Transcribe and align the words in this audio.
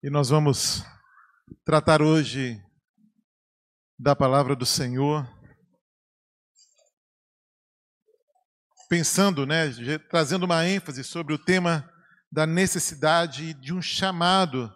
E 0.00 0.08
nós 0.08 0.28
vamos 0.28 0.84
tratar 1.64 2.00
hoje 2.00 2.56
da 3.98 4.14
palavra 4.14 4.54
do 4.54 4.64
Senhor, 4.64 5.28
pensando, 8.88 9.44
né, 9.44 9.66
trazendo 10.08 10.44
uma 10.44 10.64
ênfase 10.64 11.02
sobre 11.02 11.34
o 11.34 11.44
tema 11.44 11.92
da 12.30 12.46
necessidade 12.46 13.54
de 13.54 13.74
um 13.74 13.82
chamado 13.82 14.72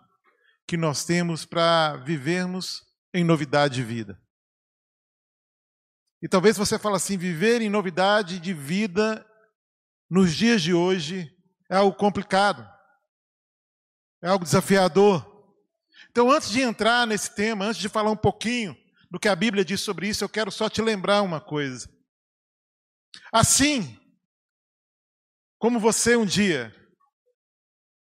que 0.66 0.76
nós 0.76 1.04
temos 1.04 1.44
para 1.44 1.98
vivermos 1.98 2.82
em 3.14 3.22
novidade 3.22 3.76
de 3.76 3.84
vida. 3.84 4.20
E 6.20 6.28
talvez 6.28 6.56
você 6.56 6.80
fale 6.80 6.96
assim, 6.96 7.16
viver 7.16 7.62
em 7.62 7.70
novidade 7.70 8.40
de 8.40 8.52
vida 8.52 9.24
nos 10.10 10.34
dias 10.34 10.60
de 10.60 10.74
hoje 10.74 11.30
é 11.70 11.76
algo 11.76 11.96
complicado. 11.96 12.71
É 14.22 14.28
algo 14.28 14.44
desafiador. 14.44 15.28
Então, 16.10 16.30
antes 16.30 16.50
de 16.50 16.60
entrar 16.60 17.06
nesse 17.06 17.34
tema, 17.34 17.64
antes 17.64 17.80
de 17.80 17.88
falar 17.88 18.10
um 18.10 18.16
pouquinho 18.16 18.76
do 19.10 19.18
que 19.18 19.28
a 19.28 19.34
Bíblia 19.34 19.64
diz 19.64 19.80
sobre 19.80 20.08
isso, 20.08 20.22
eu 20.22 20.28
quero 20.28 20.50
só 20.50 20.68
te 20.68 20.80
lembrar 20.80 21.22
uma 21.22 21.40
coisa. 21.40 21.90
Assim, 23.32 23.98
como 25.58 25.80
você 25.80 26.16
um 26.16 26.24
dia, 26.24 26.74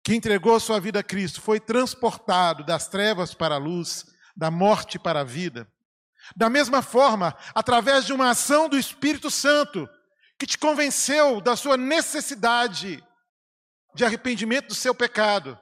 que 0.02 0.14
entregou 0.14 0.58
sua 0.60 0.80
vida 0.80 1.00
a 1.00 1.02
Cristo, 1.02 1.40
foi 1.40 1.58
transportado 1.58 2.64
das 2.64 2.88
trevas 2.88 3.34
para 3.34 3.56
a 3.56 3.58
luz, 3.58 4.06
da 4.36 4.50
morte 4.50 4.98
para 4.98 5.20
a 5.20 5.24
vida, 5.24 5.70
da 6.36 6.48
mesma 6.48 6.80
forma, 6.80 7.36
através 7.54 8.06
de 8.06 8.12
uma 8.12 8.30
ação 8.30 8.68
do 8.68 8.78
Espírito 8.78 9.30
Santo, 9.30 9.88
que 10.38 10.46
te 10.46 10.58
convenceu 10.58 11.40
da 11.40 11.56
sua 11.56 11.76
necessidade 11.76 13.02
de 13.94 14.04
arrependimento 14.04 14.68
do 14.68 14.74
seu 14.74 14.94
pecado, 14.94 15.58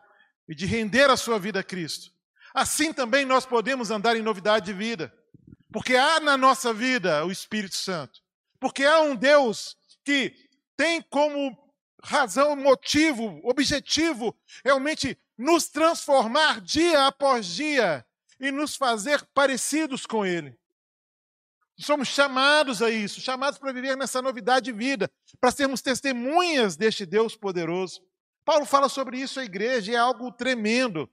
e 0.48 0.54
de 0.54 0.66
render 0.66 1.10
a 1.10 1.16
sua 1.16 1.38
vida 1.38 1.60
a 1.60 1.64
Cristo. 1.64 2.12
Assim 2.54 2.92
também 2.92 3.24
nós 3.24 3.44
podemos 3.44 3.90
andar 3.90 4.16
em 4.16 4.22
novidade 4.22 4.66
de 4.66 4.72
vida, 4.72 5.12
porque 5.72 5.96
há 5.96 6.20
na 6.20 6.36
nossa 6.36 6.72
vida 6.72 7.24
o 7.24 7.32
Espírito 7.32 7.74
Santo, 7.74 8.20
porque 8.60 8.84
há 8.84 9.00
um 9.00 9.16
Deus 9.16 9.76
que 10.04 10.34
tem 10.76 11.02
como 11.02 11.56
razão, 12.02 12.54
motivo, 12.54 13.40
objetivo 13.42 14.36
realmente 14.64 15.18
nos 15.36 15.68
transformar 15.68 16.60
dia 16.60 17.06
após 17.06 17.46
dia 17.46 18.04
e 18.38 18.52
nos 18.52 18.76
fazer 18.76 19.24
parecidos 19.34 20.06
com 20.06 20.24
Ele. 20.24 20.56
Somos 21.78 22.06
chamados 22.08 22.80
a 22.82 22.90
isso, 22.90 23.20
chamados 23.20 23.58
para 23.58 23.72
viver 23.72 23.96
nessa 23.96 24.22
novidade 24.22 24.66
de 24.66 24.72
vida, 24.72 25.10
para 25.40 25.50
sermos 25.50 25.82
testemunhas 25.82 26.76
deste 26.76 27.04
Deus 27.04 27.34
poderoso. 27.34 28.00
Paulo 28.44 28.66
fala 28.66 28.88
sobre 28.88 29.18
isso 29.18 29.40
à 29.40 29.44
igreja 29.44 29.90
e 29.90 29.94
é 29.94 29.98
algo 29.98 30.30
tremendo, 30.30 31.08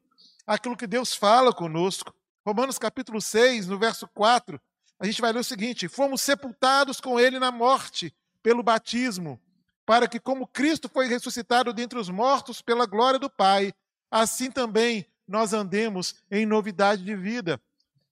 aquilo 0.45 0.75
que 0.75 0.85
Deus 0.85 1.15
fala 1.15 1.53
conosco. 1.53 2.13
Romanos 2.45 2.77
capítulo 2.77 3.21
6, 3.21 3.67
no 3.67 3.79
verso 3.79 4.07
4, 4.13 4.59
a 4.99 5.05
gente 5.05 5.21
vai 5.21 5.31
ler 5.31 5.39
o 5.39 5.43
seguinte: 5.43 5.87
Fomos 5.87 6.21
sepultados 6.21 6.99
com 6.99 7.19
ele 7.19 7.39
na 7.39 7.51
morte 7.51 8.13
pelo 8.43 8.61
batismo, 8.61 9.39
para 9.85 10.07
que, 10.07 10.19
como 10.19 10.45
Cristo 10.45 10.89
foi 10.89 11.07
ressuscitado 11.07 11.71
dentre 11.71 11.97
os 11.97 12.09
mortos 12.09 12.61
pela 12.61 12.85
glória 12.85 13.19
do 13.19 13.29
Pai, 13.29 13.73
assim 14.09 14.51
também 14.51 15.05
nós 15.25 15.53
andemos 15.53 16.15
em 16.29 16.45
novidade 16.45 17.03
de 17.03 17.15
vida. 17.15 17.61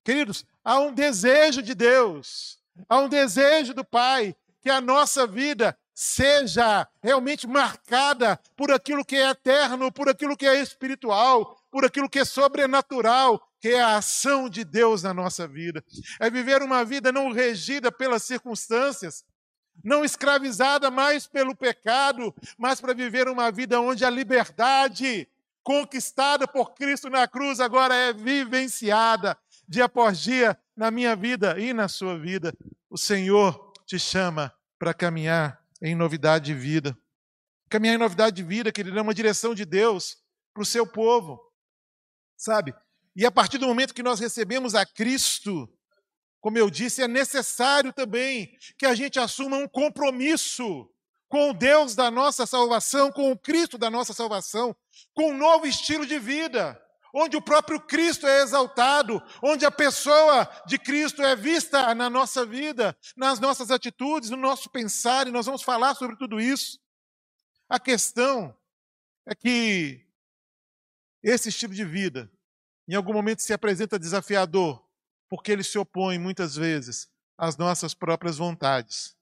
Queridos, 0.04 0.46
há 0.64 0.80
um 0.80 0.94
desejo 0.94 1.62
de 1.62 1.76
Deus, 1.76 2.58
há 2.88 3.00
um 3.00 3.10
desejo 3.10 3.74
do 3.74 3.84
Pai 3.84 4.34
que 4.62 4.70
a 4.70 4.80
nossa 4.80 5.28
vida 5.28 5.78
seja 6.02 6.88
realmente 7.04 7.46
marcada 7.46 8.40
por 8.56 8.72
aquilo 8.72 9.04
que 9.04 9.18
é 9.18 9.32
eterno, 9.32 9.92
por 9.92 10.08
aquilo 10.08 10.38
que 10.38 10.46
é 10.46 10.62
espiritual, 10.62 11.62
por 11.70 11.84
aquilo 11.84 12.10
que 12.10 12.20
é 12.20 12.24
sobrenatural, 12.24 13.46
que 13.60 13.68
é 13.68 13.82
a 13.82 13.98
ação 13.98 14.50
de 14.50 14.64
Deus 14.64 15.04
na 15.04 15.14
nossa 15.14 15.46
vida. 15.46 15.84
É 16.18 16.30
viver 16.30 16.62
uma 16.62 16.86
vida 16.86 17.12
não 17.12 17.34
regida 17.34 17.92
pelas 17.92 18.24
circunstâncias, 18.24 19.26
não 19.84 20.06
escravizada 20.06 20.90
mais 20.90 21.28
pelo 21.28 21.54
pecado, 21.54 22.34
mas 22.58 22.80
para 22.80 22.94
viver 22.94 23.28
uma 23.28 23.52
vida 23.52 23.82
onde 23.82 24.06
a 24.06 24.10
liberdade 24.10 25.28
conquistada 25.62 26.48
por 26.48 26.76
Cristo 26.76 27.10
na 27.10 27.28
cruz 27.28 27.60
agora 27.60 27.94
é 27.94 28.14
vivenciada 28.14 29.38
dia 29.68 29.84
após 29.84 30.18
dia 30.18 30.58
na 30.78 30.90
minha 30.90 31.14
vida 31.14 31.60
e 31.60 31.74
na 31.74 31.90
sua 31.90 32.18
vida. 32.18 32.54
O 32.90 32.98
Senhor 32.98 33.74
te 33.86 34.00
chama 34.00 34.54
para 34.80 34.94
caminhar 34.94 35.60
em 35.82 35.96
novidade 35.96 36.46
de 36.46 36.54
vida. 36.54 36.98
Caminhar 37.70 37.96
em 37.96 38.00
novidade 38.00 38.36
de 38.36 38.44
vida, 38.44 38.72
querido, 38.72 38.98
é 38.98 39.02
uma 39.02 39.14
direção 39.14 39.54
de 39.54 39.66
Deus 39.66 40.18
para 40.54 40.64
o 40.64 40.66
seu 40.66 40.86
povo, 40.88 41.40
sabe? 42.36 42.74
E 43.16 43.26
a 43.26 43.32
partir 43.32 43.58
do 43.58 43.68
momento 43.68 43.94
que 43.94 44.04
nós 44.04 44.20
recebemos 44.20 44.76
a 44.76 44.86
Cristo, 44.86 45.70
como 46.42 46.58
eu 46.58 46.70
disse, 46.70 47.02
é 47.02 47.08
necessário 47.08 47.94
também 47.94 48.58
que 48.78 48.86
a 48.86 48.96
gente 48.96 49.20
assuma 49.20 49.58
um 49.58 49.68
compromisso 49.68 50.90
com 51.28 51.52
o 51.52 51.54
Deus 51.54 51.96
da 51.96 52.10
nossa 52.10 52.46
salvação, 52.46 53.12
com 53.12 53.32
o 53.32 53.38
Cristo 53.38 53.78
da 53.78 53.90
nossa 53.90 54.14
salvação, 54.14 54.76
com 55.14 55.32
um 55.32 55.38
novo 55.38 55.68
estilo 55.68 56.06
de 56.06 56.18
vida 56.18 56.80
onde 57.14 57.36
o 57.36 57.42
próprio 57.42 57.80
Cristo 57.80 58.28
é 58.28 58.42
exaltado, 58.42 59.22
onde 59.42 59.66
a 59.66 59.72
pessoa 59.72 60.50
de 60.66 60.78
Cristo 60.78 61.22
é 61.22 61.36
vista 61.36 61.94
na 61.96 62.10
nossa 62.10 62.46
vida, 62.46 62.98
nas 63.16 63.40
nossas 63.40 63.72
atitudes, 63.72 64.30
no 64.30 64.38
nosso 64.38 64.70
pensar, 64.70 65.28
e 65.28 65.32
nós 65.32 65.46
vamos 65.46 65.64
falar 65.64 65.96
sobre 65.96 66.16
tudo 66.18 66.40
isso. 66.40 66.80
A 67.68 67.80
questão 67.80 68.56
é 69.26 69.36
que 69.36 70.06
esse 71.24 71.50
estilo 71.50 71.74
de 71.74 71.86
vida, 71.86 72.32
em 72.88 72.96
algum 72.96 73.14
momento, 73.14 73.42
se 73.42 73.54
apresenta 73.54 74.00
desafiador, 74.00 74.84
porque 75.30 75.52
ele 75.52 75.64
se 75.64 75.78
opõe 75.78 76.18
muitas 76.18 76.56
vezes 76.56 77.08
às 77.38 77.56
nossas 77.58 77.94
próprias 77.94 78.38
vontades. 78.38 79.16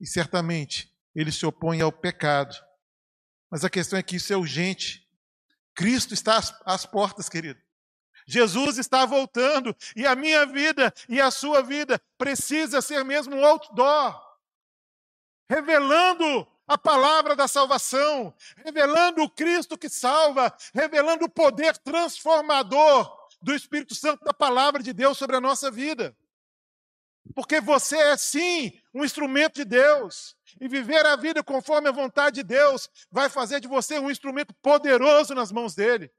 E 0.00 0.06
certamente 0.06 0.94
ele 1.14 1.32
se 1.32 1.44
opõe 1.44 1.80
ao 1.80 1.92
pecado. 1.92 2.56
Mas 3.50 3.64
a 3.64 3.70
questão 3.70 3.98
é 3.98 4.02
que 4.02 4.16
isso 4.16 4.32
é 4.32 4.36
urgente 4.36 5.09
Cristo 5.74 6.14
está 6.14 6.40
às, 6.64 6.86
portas, 6.86 7.28
querido. 7.28 7.60
Jesus 8.26 8.78
está 8.78 9.04
voltando 9.06 9.74
e 9.96 10.06
a 10.06 10.14
minha 10.14 10.46
vida 10.46 10.92
e 11.08 11.20
a 11.20 11.30
sua 11.30 11.62
vida 11.62 12.00
precisa 12.16 12.80
ser 12.80 13.04
mesmo 13.04 13.34
um 13.34 13.44
outdoor, 13.44 14.20
revelando 15.48 16.46
a 16.66 16.78
palavra 16.78 17.34
da 17.34 17.48
salvação, 17.48 18.32
revelando 18.64 19.22
o 19.22 19.30
Cristo 19.30 19.76
que 19.76 19.88
salva, 19.88 20.54
revelando 20.72 21.24
o 21.24 21.30
poder 21.30 21.76
transformador 21.78 23.28
do 23.42 23.52
Espírito 23.52 23.94
Santo 23.94 24.24
da 24.24 24.32
palavra 24.32 24.82
de 24.82 24.92
Deus 24.92 25.18
sobre 25.18 25.34
a 25.34 25.40
nossa 25.40 25.70
vida. 25.70 26.16
Porque 27.34 27.60
você 27.60 27.96
é 27.96 28.16
sim 28.16 28.72
um 28.94 29.04
instrumento 29.04 29.54
de 29.56 29.64
Deus. 29.64 30.36
E 30.60 30.68
viver 30.68 31.04
a 31.06 31.16
vida 31.16 31.42
conforme 31.42 31.88
a 31.88 31.92
vontade 31.92 32.36
de 32.36 32.42
Deus 32.42 32.88
vai 33.10 33.28
fazer 33.28 33.60
de 33.60 33.68
você 33.68 33.98
um 33.98 34.10
instrumento 34.10 34.54
poderoso 34.62 35.34
nas 35.34 35.52
mãos 35.52 35.74
dele. 35.74 36.10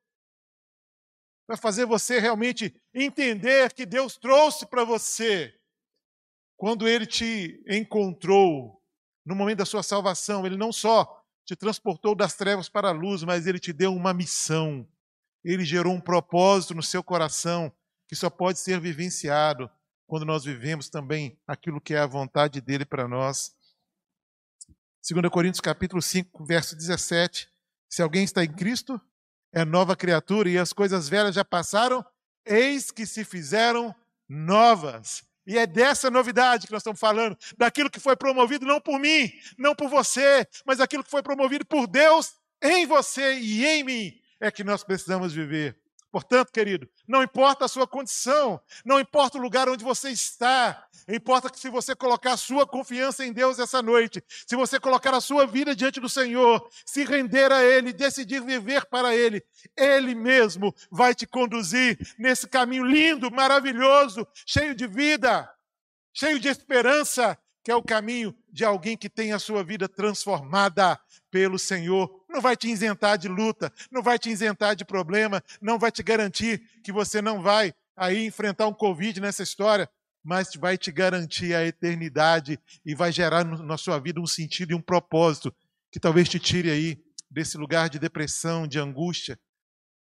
Vai 1.48 1.58
fazer 1.58 1.86
você 1.86 2.20
realmente 2.20 2.74
entender 2.94 3.74
que 3.74 3.86
Deus 3.86 4.18
trouxe 4.18 4.66
para 4.66 4.84
você. 4.84 5.54
Quando 6.56 6.88
ele 6.88 7.06
te 7.06 7.62
encontrou 7.68 8.82
no 9.26 9.36
momento 9.36 9.58
da 9.58 9.66
sua 9.66 9.84
salvação, 9.84 10.46
ele 10.46 10.56
não 10.56 10.72
só 10.72 11.22
te 11.46 11.56
transportou 11.56 12.16
das 12.16 12.36
trevas 12.36 12.70
para 12.70 12.90
a 12.90 12.94
luz, 12.94 13.24
mas 13.24 13.48
ele 13.48 13.60
te 13.60 13.74
deu 13.74 13.94
uma 13.94 14.14
missão. 14.14 14.88
Ele 15.44 15.66
gerou 15.66 15.94
um 15.94 16.00
propósito 16.00 16.74
no 16.74 16.84
seu 16.84 17.04
coração 17.04 17.72
que 18.08 18.16
só 18.16 18.30
pode 18.30 18.60
ser 18.60 18.80
vivenciado 18.80 19.70
quando 20.12 20.26
nós 20.26 20.44
vivemos 20.44 20.90
também 20.90 21.40
aquilo 21.48 21.80
que 21.80 21.94
é 21.94 22.00
a 22.00 22.06
vontade 22.06 22.60
dele 22.60 22.84
para 22.84 23.08
nós. 23.08 23.56
2 25.10 25.32
Coríntios 25.32 25.62
capítulo 25.62 26.02
5, 26.02 26.44
verso 26.44 26.76
17. 26.76 27.50
Se 27.88 28.02
alguém 28.02 28.26
está 28.26 28.44
em 28.44 28.52
Cristo, 28.52 29.00
é 29.54 29.64
nova 29.64 29.96
criatura 29.96 30.50
e 30.50 30.58
as 30.58 30.74
coisas 30.74 31.08
velhas 31.08 31.36
já 31.36 31.46
passaram, 31.46 32.06
eis 32.46 32.92
que 32.92 33.06
se 33.06 33.24
fizeram 33.24 33.96
novas. 34.28 35.24
E 35.48 35.58
é 35.58 35.66
dessa 35.66 36.12
novidade 36.12 36.68
que 36.68 36.74
nós 36.74 36.82
estamos 36.82 37.00
falando, 37.00 37.38
daquilo 37.58 37.90
que 37.90 38.02
foi 38.02 38.18
promovido 38.18 38.66
não 38.66 38.82
por 38.82 39.00
mim, 39.00 39.32
não 39.58 39.74
por 39.74 39.88
você, 39.88 40.46
mas 40.66 40.82
aquilo 40.82 41.06
que 41.06 41.10
foi 41.10 41.24
promovido 41.24 41.66
por 41.66 41.88
Deus 41.88 42.36
em 42.62 42.86
você 42.86 43.40
e 43.40 43.66
em 43.66 43.82
mim, 43.82 44.22
é 44.42 44.52
que 44.52 44.62
nós 44.62 44.84
precisamos 44.84 45.32
viver. 45.32 45.81
Portanto, 46.12 46.52
querido, 46.52 46.90
não 47.08 47.24
importa 47.24 47.64
a 47.64 47.68
sua 47.70 47.88
condição, 47.88 48.60
não 48.84 49.00
importa 49.00 49.38
o 49.38 49.42
lugar 49.42 49.70
onde 49.70 49.82
você 49.82 50.10
está, 50.10 50.86
importa 51.08 51.50
que 51.50 51.58
se 51.58 51.70
você 51.70 51.96
colocar 51.96 52.34
a 52.34 52.38
sua 52.38 52.68
confiança 52.68 53.26
em 53.26 53.32
Deus 53.32 53.60
essa 53.60 53.82
noite, 53.82 54.22
se 54.46 54.56
você 54.58 54.78
colocar 54.78 55.14
a 55.14 55.22
sua 55.22 55.48
vida 55.48 55.74
diante 55.74 56.02
do 56.02 56.10
Senhor, 56.10 56.68
se 56.86 57.06
render 57.06 57.50
a 57.54 57.64
Ele, 57.64 57.94
decidir 57.94 58.42
viver 58.42 58.86
para 58.88 59.16
Ele, 59.16 59.42
Ele 59.78 60.14
mesmo 60.14 60.76
vai 60.92 61.16
te 61.16 61.26
conduzir 61.26 61.98
nesse 62.20 62.46
caminho 62.46 62.84
lindo, 62.84 63.32
maravilhoso, 63.32 64.28
cheio 64.46 64.76
de 64.76 64.88
vida, 64.88 65.50
cheio 66.14 66.42
de 66.42 66.50
esperança, 66.50 67.38
que 67.64 67.72
é 67.72 67.76
o 67.76 67.84
caminho 67.84 68.36
de 68.52 68.66
alguém 68.66 68.98
que 68.98 69.10
tem 69.10 69.34
a 69.34 69.40
sua 69.40 69.64
vida 69.64 69.88
transformada 69.88 71.00
pelo 71.30 71.60
Senhor. 71.60 72.24
Não 72.30 72.42
vai 72.42 72.56
te 72.56 72.70
isentar 72.70 73.18
de 73.18 73.28
luta, 73.28 73.72
não 73.92 74.02
vai 74.02 74.18
te 74.18 74.30
isentar 74.30 74.76
de 74.76 74.84
problema, 74.84 75.44
não 75.62 75.78
vai 75.78 75.92
te 75.92 76.04
garantir 76.04 76.60
que 76.84 76.92
você 76.92 77.22
não 77.22 77.42
vai 77.42 77.74
aí 77.96 78.26
enfrentar 78.26 78.68
um 78.68 78.74
Covid 78.74 79.20
nessa 79.22 79.44
história, 79.44 79.90
mas 80.24 80.54
vai 80.56 80.78
te 80.78 80.92
garantir 80.92 81.54
a 81.54 81.66
eternidade 81.66 82.60
e 82.86 82.96
vai 82.96 83.12
gerar 83.12 83.44
na 83.44 83.78
sua 83.78 84.00
vida 84.00 84.20
um 84.20 84.28
sentido 84.28 84.72
e 84.72 84.76
um 84.76 84.82
propósito 84.82 85.54
que 85.92 86.00
talvez 86.00 86.30
te 86.30 86.40
tire 86.40 86.70
aí 86.70 87.04
desse 87.30 87.58
lugar 87.58 87.90
de 87.90 88.00
depressão, 88.00 88.68
de 88.68 88.80
angústia, 88.80 89.40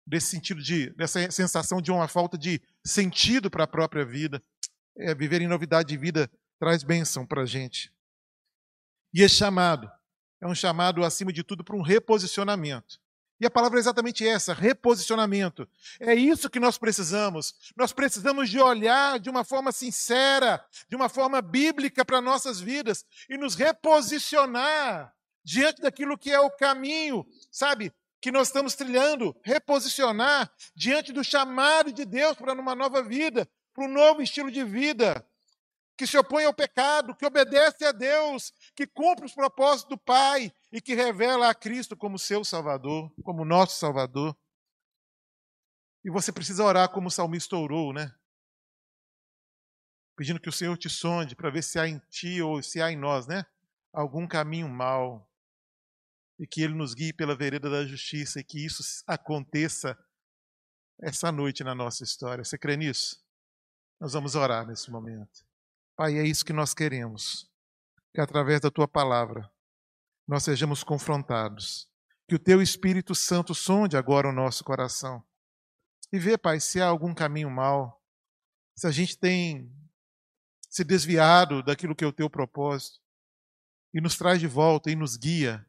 desse 0.07 0.29
sentido 0.29 0.63
de 0.63 0.91
dessa 0.91 1.31
sensação 1.31 1.81
de 1.81 1.91
uma 1.91 2.09
falta 2.09 2.37
de 2.37 2.61
sentido 2.85 3.51
para 3.51 3.65
a 3.65 3.69
própria 3.69 4.05
vida. 4.05 4.43
É, 4.97 5.13
viver 5.13 5.43
em 5.43 5.49
novidade 5.49 5.89
de 5.89 5.97
vida 5.97 6.31
traz 6.59 6.83
bênção 6.83 7.27
para 7.27 7.43
a 7.43 7.47
gente. 7.47 7.93
E 9.13 9.23
esse 9.23 9.37
chamado 9.37 9.91
é 10.41 10.47
um 10.47 10.55
chamado, 10.55 11.05
acima 11.05 11.33
de 11.33 11.43
tudo, 11.43 11.65
para 11.65 11.77
um 11.77 11.83
reposicionamento. 11.83 13.01
E 13.41 13.47
a 13.47 13.51
palavra 13.51 13.79
é 13.79 13.81
exatamente 13.81 14.27
essa: 14.27 14.53
reposicionamento. 14.53 15.69
É 15.99 16.15
isso 16.15 16.51
que 16.51 16.61
nós 16.61 16.79
precisamos. 16.79 17.55
Nós 17.77 17.93
precisamos 17.93 18.49
de 18.49 18.61
olhar 18.61 19.19
de 19.19 19.29
uma 19.29 19.45
forma 19.45 19.73
sincera, 19.73 20.65
de 20.89 20.95
uma 20.95 21.09
forma 21.09 21.43
bíblica 21.43 22.05
para 22.05 22.21
nossas 22.21 22.61
vidas 22.61 23.05
e 23.29 23.37
nos 23.37 23.55
reposicionar 23.55 25.15
diante 25.43 25.83
daquilo 25.83 26.17
que 26.17 26.31
é 26.31 26.41
o 26.41 26.51
caminho, 26.51 27.27
sabe, 27.51 27.93
que 28.21 28.31
nós 28.31 28.49
estamos 28.49 28.75
trilhando. 28.75 29.37
Reposicionar 29.43 30.51
diante 30.75 31.13
do 31.13 31.25
chamado 31.25 31.93
de 31.93 32.05
Deus 32.05 32.37
para 32.37 32.55
uma 32.55 32.75
nova 32.75 33.03
vida, 33.03 33.49
para 33.75 33.85
um 33.85 33.93
novo 33.93 34.23
estilo 34.23 34.51
de 34.51 34.65
vida 34.65 35.27
que 35.97 36.07
se 36.07 36.19
opõe 36.19 36.45
ao 36.45 36.55
pecado, 36.55 37.15
que 37.15 37.25
obedece 37.25 37.85
a 37.85 37.93
Deus, 37.93 38.53
que 38.75 38.87
cumpre 38.87 39.25
os 39.25 39.35
propósitos 39.35 39.91
do 39.91 39.99
Pai 39.99 40.53
e 40.73 40.81
que 40.81 40.95
revela 40.95 41.49
a 41.49 41.55
Cristo 41.55 41.97
como 41.97 42.19
seu 42.19 42.45
Salvador, 42.45 43.13
como 43.23 43.45
nosso 43.45 43.79
Salvador. 43.79 44.37
E 46.05 46.11
você 46.11 46.33
precisa 46.33 46.65
orar 46.65 46.91
como 46.91 47.09
o 47.09 47.11
salmista 47.11 47.57
orou, 47.57 47.93
né? 47.93 48.15
Pedindo 50.17 50.41
que 50.41 50.49
o 50.49 50.53
Senhor 50.53 50.77
te 50.77 50.89
sonde 50.89 51.35
para 51.35 51.51
ver 51.51 51.63
se 51.63 51.79
há 51.79 51.89
em 51.89 51.99
ti 52.11 52.43
ou 52.43 52.63
se 52.63 52.81
há 52.83 52.91
em 52.91 52.97
nós, 52.97 53.27
né? 53.27 53.47
Algum 53.93 54.27
caminho 54.27 54.69
mau. 54.69 55.31
E 56.39 56.47
que 56.47 56.61
Ele 56.61 56.75
nos 56.75 56.95
guie 56.95 57.13
pela 57.13 57.37
vereda 57.37 57.71
da 57.71 57.87
justiça 57.87 58.41
e 58.41 58.45
que 58.45 58.65
isso 58.65 58.83
aconteça 59.07 59.97
essa 61.01 61.31
noite 61.33 61.63
na 61.65 61.75
nossa 61.75 62.03
história. 62.03 62.45
Você 62.45 62.59
crê 62.59 62.77
nisso? 62.77 63.25
Nós 64.01 64.13
vamos 64.13 64.35
orar 64.35 64.67
nesse 64.67 64.91
momento. 64.91 65.45
Pai, 65.97 66.19
é 66.19 66.23
isso 66.23 66.45
que 66.45 66.53
nós 66.53 66.75
queremos. 66.75 67.49
Que 68.13 68.21
através 68.21 68.61
da 68.61 68.71
tua 68.71 68.89
palavra 68.89 69.51
nós 70.27 70.43
sejamos 70.43 70.83
confrontados. 70.83 71.89
Que 72.29 72.35
o 72.35 72.39
teu 72.39 72.63
Espírito 72.63 73.15
Santo 73.15 73.55
sonde 73.55 73.97
agora 73.97 74.29
o 74.29 74.33
nosso 74.33 74.65
coração. 74.65 75.23
E 76.13 76.19
vê, 76.19 76.39
Pai, 76.39 76.61
se 76.61 76.81
há 76.81 76.87
algum 76.87 77.15
caminho 77.15 77.51
mal, 77.51 78.03
se 78.75 78.87
a 78.87 78.91
gente 78.91 79.19
tem 79.19 79.71
se 80.71 80.83
desviado 80.83 81.63
daquilo 81.63 81.95
que 81.95 82.03
é 82.03 82.07
o 82.07 82.13
teu 82.13 82.29
propósito, 82.29 83.01
e 83.93 84.01
nos 84.01 84.17
traz 84.17 84.41
de 84.41 84.49
volta 84.49 84.91
e 84.91 84.97
nos 84.97 85.17
guia 85.17 85.65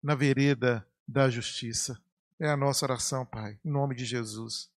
na 0.00 0.14
vereda 0.14 0.86
da 1.08 1.28
justiça. 1.28 2.00
É 2.38 2.48
a 2.48 2.56
nossa 2.56 2.86
oração, 2.86 3.26
Pai, 3.26 3.58
em 3.64 3.70
nome 3.70 3.96
de 3.96 4.04
Jesus. 4.04 4.70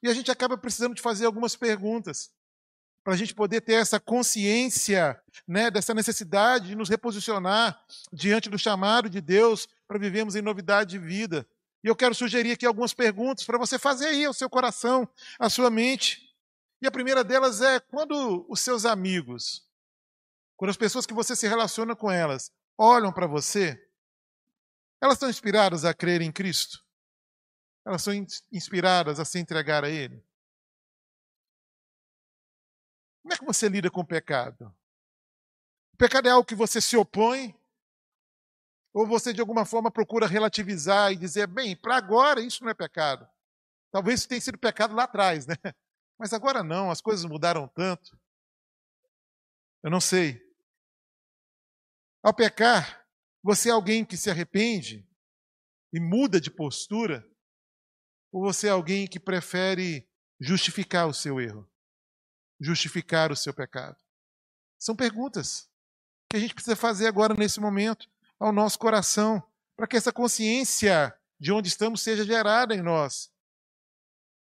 E 0.00 0.08
a 0.08 0.14
gente 0.14 0.30
acaba 0.30 0.56
precisando 0.56 0.94
de 0.94 1.02
fazer 1.02 1.26
algumas 1.26 1.56
perguntas 1.56 2.32
para 3.02 3.14
a 3.14 3.16
gente 3.16 3.34
poder 3.34 3.60
ter 3.62 3.74
essa 3.74 3.98
consciência 3.98 5.20
né, 5.46 5.70
dessa 5.70 5.94
necessidade 5.94 6.68
de 6.68 6.74
nos 6.74 6.88
reposicionar 6.88 7.82
diante 8.12 8.50
do 8.50 8.58
chamado 8.58 9.08
de 9.08 9.20
Deus 9.20 9.68
para 9.88 9.98
vivermos 9.98 10.36
em 10.36 10.42
novidade 10.42 10.90
de 10.90 10.98
vida. 10.98 11.46
E 11.82 11.88
eu 11.88 11.96
quero 11.96 12.14
sugerir 12.14 12.52
aqui 12.52 12.66
algumas 12.66 12.92
perguntas 12.92 13.44
para 13.44 13.58
você 13.58 13.78
fazer 13.78 14.06
aí 14.06 14.24
ao 14.24 14.34
seu 14.34 14.50
coração, 14.50 15.08
à 15.38 15.48
sua 15.48 15.70
mente. 15.70 16.30
E 16.82 16.86
a 16.86 16.90
primeira 16.90 17.24
delas 17.24 17.60
é: 17.62 17.80
quando 17.80 18.46
os 18.48 18.60
seus 18.60 18.84
amigos, 18.84 19.66
quando 20.56 20.70
as 20.70 20.76
pessoas 20.76 21.06
que 21.06 21.14
você 21.14 21.34
se 21.34 21.48
relaciona 21.48 21.96
com 21.96 22.10
elas, 22.10 22.52
olham 22.76 23.12
para 23.12 23.26
você, 23.26 23.82
elas 25.00 25.14
estão 25.14 25.30
inspiradas 25.30 25.84
a 25.86 25.94
crer 25.94 26.20
em 26.20 26.30
Cristo? 26.30 26.84
Elas 27.86 28.02
são 28.02 28.12
inspiradas 28.52 29.18
a 29.18 29.24
se 29.24 29.38
entregar 29.38 29.84
a 29.84 29.88
Ele? 29.88 30.22
Como 33.22 33.34
é 33.34 33.36
que 33.36 33.44
você 33.44 33.68
lida 33.68 33.90
com 33.90 34.00
o 34.00 34.06
pecado? 34.06 34.74
O 35.94 35.96
pecado 35.96 36.28
é 36.28 36.30
algo 36.30 36.46
que 36.46 36.54
você 36.54 36.80
se 36.80 36.96
opõe? 36.96 37.54
Ou 38.92 39.06
você 39.06 39.32
de 39.32 39.40
alguma 39.40 39.64
forma 39.64 39.90
procura 39.90 40.26
relativizar 40.26 41.12
e 41.12 41.16
dizer, 41.16 41.46
bem, 41.46 41.76
para 41.76 41.96
agora 41.96 42.40
isso 42.40 42.64
não 42.64 42.70
é 42.70 42.74
pecado. 42.74 43.28
Talvez 43.92 44.20
isso 44.20 44.28
tenha 44.28 44.40
sido 44.40 44.58
pecado 44.58 44.94
lá 44.94 45.04
atrás, 45.04 45.46
né? 45.46 45.54
Mas 46.18 46.32
agora 46.32 46.62
não, 46.62 46.90
as 46.90 47.00
coisas 47.00 47.24
mudaram 47.24 47.68
tanto. 47.68 48.18
Eu 49.82 49.90
não 49.90 50.00
sei. 50.00 50.40
Ao 52.22 52.34
pecar, 52.34 53.06
você 53.42 53.70
é 53.70 53.72
alguém 53.72 54.04
que 54.04 54.16
se 54.16 54.30
arrepende 54.30 55.08
e 55.92 56.00
muda 56.00 56.40
de 56.40 56.50
postura? 56.50 57.26
Ou 58.32 58.42
você 58.42 58.68
é 58.68 58.70
alguém 58.70 59.06
que 59.06 59.18
prefere 59.18 60.08
justificar 60.38 61.08
o 61.08 61.14
seu 61.14 61.40
erro? 61.40 61.69
Justificar 62.60 63.32
o 63.32 63.36
seu 63.36 63.54
pecado? 63.54 63.96
São 64.78 64.94
perguntas 64.94 65.68
que 66.28 66.36
a 66.36 66.40
gente 66.40 66.54
precisa 66.54 66.76
fazer 66.76 67.06
agora, 67.06 67.34
nesse 67.34 67.60
momento, 67.60 68.08
ao 68.38 68.52
nosso 68.52 68.78
coração, 68.78 69.42
para 69.76 69.86
que 69.86 69.96
essa 69.96 70.12
consciência 70.12 71.16
de 71.38 71.52
onde 71.52 71.68
estamos 71.68 72.02
seja 72.02 72.24
gerada 72.24 72.74
em 72.74 72.82
nós. 72.82 73.32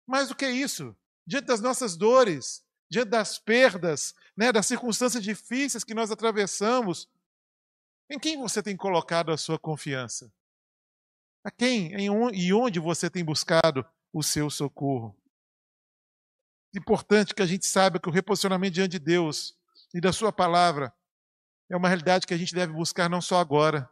Mais 0.08 0.30
do 0.30 0.36
que 0.36 0.48
isso, 0.48 0.96
diante 1.26 1.46
das 1.46 1.62
nossas 1.62 1.96
dores, 1.96 2.64
diante 2.90 3.10
das 3.10 3.38
perdas, 3.38 4.16
né, 4.36 4.52
das 4.52 4.66
circunstâncias 4.66 5.24
difíceis 5.24 5.84
que 5.84 5.94
nós 5.94 6.12
atravessamos, 6.12 7.10
em 8.10 8.20
quem 8.20 8.38
você 8.38 8.62
tem 8.62 8.78
colocado 8.78 9.32
a 9.32 9.38
sua 9.38 9.60
confiança? 9.60 10.32
A 11.44 11.52
quem 11.52 11.92
e 11.94 12.54
onde 12.54 12.80
você 12.80 13.10
tem 13.10 13.24
buscado 13.24 13.86
o 14.14 14.24
seu 14.24 14.50
socorro? 14.50 15.16
Importante 16.78 17.34
que 17.34 17.42
a 17.42 17.46
gente 17.46 17.66
saiba 17.66 18.00
que 18.00 18.10
o 18.10 18.12
reposicionamento 18.12 18.74
diante 18.74 18.92
de 18.92 19.00
Deus 19.00 19.56
e 19.94 20.02
da 20.02 20.12
Sua 20.12 20.32
palavra 20.32 20.94
é 21.70 21.76
uma 21.76 21.88
realidade 21.88 22.28
que 22.28 22.34
a 22.34 22.38
gente 22.38 22.54
deve 22.54 22.74
buscar 22.74 23.10
não 23.10 23.22
só 23.22 23.40
agora, 23.40 23.90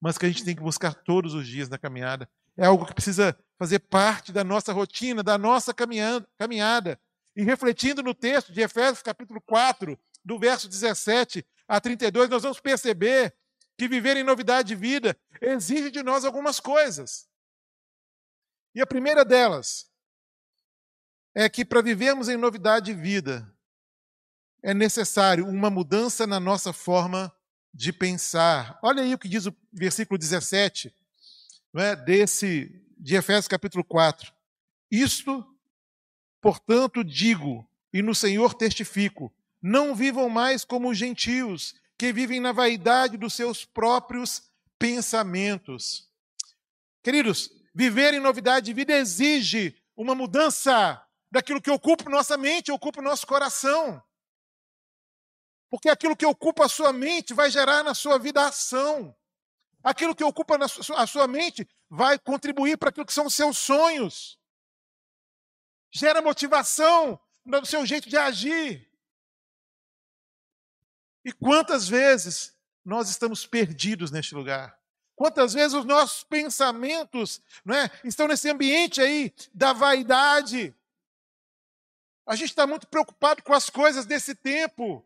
mas 0.00 0.16
que 0.16 0.26
a 0.26 0.28
gente 0.28 0.44
tem 0.44 0.54
que 0.54 0.62
buscar 0.62 0.94
todos 0.94 1.34
os 1.34 1.46
dias 1.46 1.68
na 1.68 1.78
caminhada. 1.78 2.28
É 2.56 2.66
algo 2.66 2.86
que 2.86 2.94
precisa 2.94 3.36
fazer 3.58 3.80
parte 3.80 4.32
da 4.32 4.44
nossa 4.44 4.72
rotina, 4.72 5.22
da 5.22 5.36
nossa 5.36 5.74
caminhada. 5.74 7.00
E 7.34 7.42
refletindo 7.42 8.02
no 8.02 8.14
texto 8.14 8.52
de 8.52 8.60
Efésios, 8.60 9.02
capítulo 9.02 9.40
4, 9.40 9.98
do 10.24 10.38
verso 10.38 10.68
17 10.68 11.44
a 11.66 11.80
32, 11.80 12.28
nós 12.28 12.42
vamos 12.42 12.60
perceber 12.60 13.34
que 13.76 13.88
viver 13.88 14.16
em 14.16 14.24
novidade 14.24 14.68
de 14.68 14.74
vida 14.74 15.16
exige 15.40 15.90
de 15.90 16.02
nós 16.02 16.24
algumas 16.24 16.58
coisas. 16.58 17.28
E 18.74 18.80
a 18.80 18.86
primeira 18.86 19.24
delas 19.24 19.87
é 21.40 21.48
que 21.48 21.64
para 21.64 21.80
vivermos 21.80 22.28
em 22.28 22.36
novidade 22.36 22.86
de 22.86 23.00
vida, 23.00 23.48
é 24.60 24.74
necessário 24.74 25.46
uma 25.46 25.70
mudança 25.70 26.26
na 26.26 26.40
nossa 26.40 26.72
forma 26.72 27.32
de 27.72 27.92
pensar. 27.92 28.76
Olha 28.82 29.04
aí 29.04 29.14
o 29.14 29.18
que 29.18 29.28
diz 29.28 29.46
o 29.46 29.54
versículo 29.72 30.18
17 30.18 30.92
é, 31.76 31.94
desse, 31.94 32.84
de 32.98 33.14
Efésios 33.14 33.46
capítulo 33.46 33.84
4. 33.84 34.32
Isto, 34.90 35.46
portanto, 36.40 37.04
digo, 37.04 37.64
e 37.92 38.02
no 38.02 38.16
Senhor 38.16 38.52
testifico: 38.54 39.32
não 39.62 39.94
vivam 39.94 40.28
mais 40.28 40.64
como 40.64 40.90
os 40.90 40.98
gentios, 40.98 41.76
que 41.96 42.12
vivem 42.12 42.40
na 42.40 42.50
vaidade 42.50 43.16
dos 43.16 43.34
seus 43.34 43.64
próprios 43.64 44.42
pensamentos. 44.76 46.10
Queridos, 47.00 47.48
viver 47.72 48.12
em 48.12 48.18
novidade 48.18 48.66
de 48.66 48.72
vida 48.72 48.92
exige 48.92 49.76
uma 49.96 50.16
mudança 50.16 51.00
daquilo 51.30 51.60
que 51.60 51.70
ocupa 51.70 52.08
nossa 52.10 52.36
mente, 52.36 52.72
ocupa 52.72 53.02
nosso 53.02 53.26
coração. 53.26 54.02
Porque 55.70 55.88
aquilo 55.88 56.16
que 56.16 56.26
ocupa 56.26 56.64
a 56.64 56.68
sua 56.68 56.92
mente 56.92 57.34
vai 57.34 57.50
gerar 57.50 57.82
na 57.82 57.94
sua 57.94 58.18
vida 58.18 58.46
ação. 58.46 59.14
Aquilo 59.82 60.14
que 60.14 60.24
ocupa 60.24 60.58
a 60.96 61.06
sua 61.06 61.28
mente 61.28 61.68
vai 61.88 62.18
contribuir 62.18 62.76
para 62.78 62.88
aquilo 62.88 63.06
que 63.06 63.12
são 63.12 63.26
os 63.26 63.34
seus 63.34 63.58
sonhos. 63.58 64.38
Gera 65.90 66.22
motivação 66.22 67.20
no 67.44 67.64
seu 67.64 67.84
jeito 67.86 68.08
de 68.08 68.16
agir. 68.16 68.88
E 71.24 71.32
quantas 71.32 71.88
vezes 71.88 72.56
nós 72.84 73.10
estamos 73.10 73.46
perdidos 73.46 74.10
neste 74.10 74.34
lugar? 74.34 74.78
Quantas 75.14 75.52
vezes 75.52 75.74
os 75.74 75.84
nossos 75.84 76.22
pensamentos 76.22 77.42
não 77.64 77.74
é, 77.74 77.90
estão 78.04 78.28
nesse 78.28 78.48
ambiente 78.48 79.00
aí 79.00 79.34
da 79.52 79.72
vaidade, 79.72 80.74
a 82.28 82.36
gente 82.36 82.50
está 82.50 82.66
muito 82.66 82.86
preocupado 82.86 83.42
com 83.42 83.54
as 83.54 83.70
coisas 83.70 84.04
desse 84.04 84.34
tempo. 84.34 85.02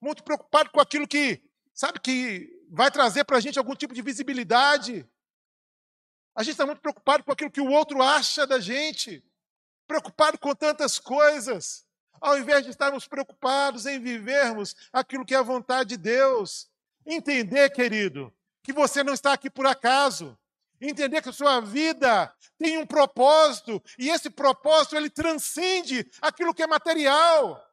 muito 0.00 0.24
preocupado 0.24 0.70
com 0.70 0.80
aquilo 0.80 1.06
que, 1.06 1.40
sabe, 1.72 2.00
que 2.00 2.50
vai 2.68 2.90
trazer 2.90 3.22
para 3.22 3.36
a 3.36 3.40
gente 3.40 3.56
algum 3.56 3.76
tipo 3.76 3.94
de 3.94 4.02
visibilidade. 4.02 5.08
A 6.34 6.42
gente 6.42 6.54
está 6.54 6.66
muito 6.66 6.80
preocupado 6.80 7.22
com 7.22 7.30
aquilo 7.30 7.52
que 7.52 7.60
o 7.60 7.70
outro 7.70 8.02
acha 8.02 8.44
da 8.44 8.58
gente, 8.58 9.22
preocupado 9.86 10.38
com 10.38 10.52
tantas 10.56 10.98
coisas, 10.98 11.86
ao 12.20 12.36
invés 12.36 12.64
de 12.64 12.70
estarmos 12.70 13.06
preocupados 13.06 13.86
em 13.86 14.00
vivermos 14.00 14.74
aquilo 14.92 15.24
que 15.24 15.34
é 15.34 15.38
a 15.38 15.42
vontade 15.42 15.90
de 15.90 15.96
Deus. 15.98 16.68
Entender, 17.06 17.70
querido, 17.70 18.34
que 18.62 18.72
você 18.72 19.04
não 19.04 19.12
está 19.12 19.34
aqui 19.34 19.48
por 19.48 19.66
acaso. 19.66 20.36
Entender 20.84 21.22
que 21.22 21.28
a 21.28 21.32
sua 21.32 21.60
vida 21.60 22.34
tem 22.58 22.76
um 22.76 22.84
propósito 22.84 23.80
e 23.96 24.08
esse 24.08 24.28
propósito 24.28 24.96
ele 24.96 25.08
transcende 25.08 26.10
aquilo 26.20 26.52
que 26.52 26.62
é 26.62 26.66
material. 26.66 27.64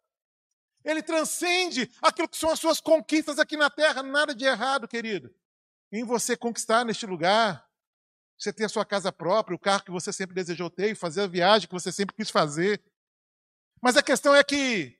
Ele 0.85 1.01
transcende 1.01 1.91
aquilo 2.01 2.29
que 2.29 2.37
são 2.37 2.51
as 2.51 2.59
suas 2.59 2.79
conquistas 2.79 3.39
aqui 3.39 3.57
na 3.57 3.69
terra, 3.69 4.03
nada 4.03 4.33
de 4.35 4.45
errado, 4.45 4.87
querido. 4.87 5.33
Em 5.91 6.03
você 6.03 6.37
conquistar 6.37 6.85
neste 6.85 7.07
lugar, 7.07 7.67
você 8.37 8.53
ter 8.53 8.65
a 8.65 8.69
sua 8.69 8.85
casa 8.85 9.11
própria, 9.11 9.55
o 9.55 9.59
carro 9.59 9.83
que 9.83 9.91
você 9.91 10.13
sempre 10.13 10.35
desejou 10.35 10.69
ter, 10.69 10.95
fazer 10.95 11.21
a 11.23 11.27
viagem 11.27 11.67
que 11.67 11.73
você 11.73 11.91
sempre 11.91 12.15
quis 12.15 12.29
fazer. 12.29 12.79
Mas 13.81 13.97
a 13.97 14.03
questão 14.03 14.35
é 14.35 14.43
que 14.43 14.97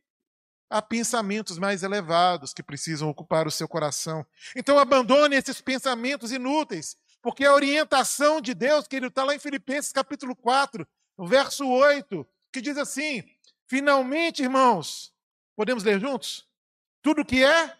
há 0.69 0.81
pensamentos 0.81 1.57
mais 1.57 1.83
elevados 1.83 2.53
que 2.53 2.63
precisam 2.63 3.07
ocupar 3.07 3.47
o 3.47 3.51
seu 3.51 3.67
coração. 3.67 4.25
Então 4.55 4.77
abandone 4.77 5.35
esses 5.35 5.61
pensamentos 5.61 6.31
inúteis, 6.31 6.97
porque 7.21 7.45
a 7.45 7.53
orientação 7.53 8.39
de 8.39 8.53
Deus, 8.53 8.87
que 8.87 8.95
ele 8.95 9.07
está 9.07 9.23
lá 9.23 9.35
em 9.35 9.39
Filipenses 9.39 9.91
capítulo 9.91 10.35
4, 10.35 10.87
no 11.17 11.27
verso 11.27 11.67
8, 11.67 12.25
que 12.51 12.61
diz 12.61 12.77
assim: 12.77 13.23
finalmente, 13.67 14.43
irmãos, 14.43 15.13
podemos 15.55 15.83
ler 15.83 15.99
juntos? 15.99 16.47
Tudo 17.01 17.25
que 17.25 17.43
é 17.43 17.75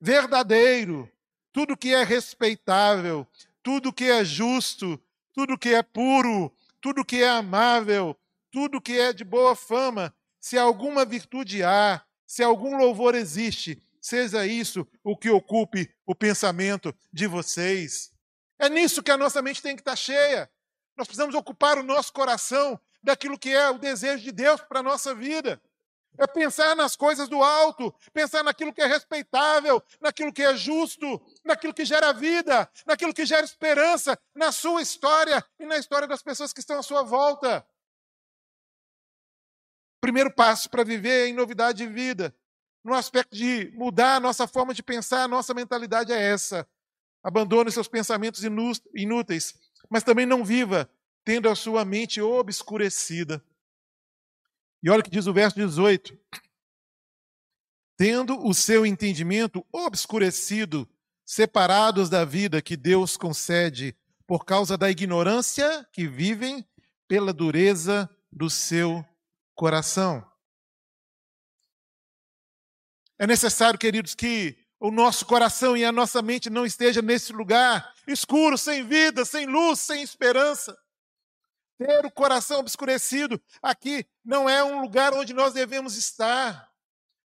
verdadeiro, 0.00 1.10
tudo 1.52 1.76
que 1.76 1.94
é 1.94 2.04
respeitável, 2.04 3.26
tudo 3.62 3.92
que 3.92 4.04
é 4.04 4.24
justo, 4.24 5.00
tudo 5.32 5.58
que 5.58 5.74
é 5.74 5.82
puro, 5.82 6.52
tudo 6.80 7.04
que 7.04 7.22
é 7.22 7.28
amável, 7.28 8.16
tudo 8.50 8.80
que 8.80 8.98
é 8.98 9.12
de 9.12 9.24
boa 9.24 9.54
fama, 9.56 10.14
se 10.40 10.56
alguma 10.56 11.04
virtude 11.04 11.62
há, 11.62 12.02
se 12.26 12.42
algum 12.42 12.76
louvor 12.76 13.14
existe, 13.14 13.82
seja 14.00 14.46
isso 14.46 14.86
o 15.02 15.16
que 15.16 15.30
ocupe 15.30 15.90
o 16.06 16.14
pensamento 16.14 16.94
de 17.12 17.26
vocês. 17.26 18.12
É 18.58 18.68
nisso 18.68 19.02
que 19.02 19.10
a 19.10 19.16
nossa 19.16 19.40
mente 19.40 19.62
tem 19.62 19.76
que 19.76 19.82
estar 19.82 19.96
cheia. 19.96 20.50
Nós 20.96 21.06
precisamos 21.06 21.34
ocupar 21.34 21.78
o 21.78 21.82
nosso 21.82 22.12
coração 22.12 22.78
daquilo 23.02 23.38
que 23.38 23.50
é 23.50 23.70
o 23.70 23.78
desejo 23.78 24.24
de 24.24 24.32
Deus 24.32 24.60
para 24.62 24.80
a 24.80 24.82
nossa 24.82 25.14
vida. 25.14 25.62
É 26.18 26.26
pensar 26.26 26.74
nas 26.74 26.96
coisas 26.96 27.28
do 27.28 27.40
alto, 27.44 27.94
pensar 28.12 28.42
naquilo 28.42 28.72
que 28.72 28.82
é 28.82 28.86
respeitável, 28.86 29.80
naquilo 30.00 30.32
que 30.32 30.42
é 30.42 30.56
justo, 30.56 31.24
naquilo 31.44 31.72
que 31.72 31.84
gera 31.84 32.12
vida, 32.12 32.68
naquilo 32.84 33.14
que 33.14 33.24
gera 33.24 33.44
esperança 33.44 34.18
na 34.34 34.50
sua 34.50 34.82
história 34.82 35.44
e 35.60 35.64
na 35.64 35.76
história 35.76 36.08
das 36.08 36.20
pessoas 36.20 36.52
que 36.52 36.58
estão 36.58 36.80
à 36.80 36.82
sua 36.82 37.04
volta. 37.04 37.64
Primeiro 40.00 40.34
passo 40.34 40.68
para 40.68 40.82
viver 40.82 41.28
em 41.28 41.34
novidade 41.34 41.78
de 41.78 41.86
vida, 41.86 42.34
no 42.82 42.94
aspecto 42.94 43.36
de 43.36 43.70
mudar 43.74 44.16
a 44.16 44.20
nossa 44.20 44.48
forma 44.48 44.74
de 44.74 44.82
pensar, 44.82 45.22
a 45.22 45.28
nossa 45.28 45.54
mentalidade 45.54 46.12
é 46.12 46.20
essa. 46.20 46.66
Abandone 47.28 47.70
seus 47.70 47.86
pensamentos 47.86 48.42
inúteis, 48.94 49.54
mas 49.90 50.02
também 50.02 50.24
não 50.24 50.42
viva 50.42 50.90
tendo 51.22 51.50
a 51.50 51.54
sua 51.54 51.84
mente 51.84 52.22
obscurecida. 52.22 53.44
E 54.82 54.88
olha 54.88 55.00
o 55.00 55.04
que 55.04 55.10
diz 55.10 55.26
o 55.26 55.32
verso 55.34 55.54
18: 55.54 56.18
Tendo 57.98 58.42
o 58.46 58.54
seu 58.54 58.86
entendimento 58.86 59.62
obscurecido, 59.70 60.88
separados 61.22 62.08
da 62.08 62.24
vida 62.24 62.62
que 62.62 62.78
Deus 62.78 63.14
concede 63.14 63.94
por 64.26 64.46
causa 64.46 64.78
da 64.78 64.90
ignorância 64.90 65.86
que 65.92 66.08
vivem 66.08 66.66
pela 67.06 67.30
dureza 67.30 68.08
do 68.32 68.48
seu 68.48 69.04
coração. 69.54 70.26
É 73.18 73.26
necessário, 73.26 73.78
queridos, 73.78 74.14
que 74.14 74.57
o 74.80 74.90
nosso 74.90 75.26
coração 75.26 75.76
e 75.76 75.84
a 75.84 75.92
nossa 75.92 76.22
mente 76.22 76.48
não 76.48 76.64
esteja 76.64 77.02
nesse 77.02 77.32
lugar 77.32 77.92
escuro, 78.06 78.56
sem 78.56 78.84
vida, 78.86 79.24
sem 79.24 79.46
luz, 79.46 79.80
sem 79.80 80.02
esperança. 80.02 80.76
Ter 81.78 82.04
o 82.04 82.10
coração 82.10 82.60
obscurecido 82.60 83.40
aqui 83.62 84.06
não 84.24 84.48
é 84.48 84.62
um 84.64 84.80
lugar 84.80 85.12
onde 85.14 85.32
nós 85.32 85.52
devemos 85.52 85.96
estar. 85.96 86.68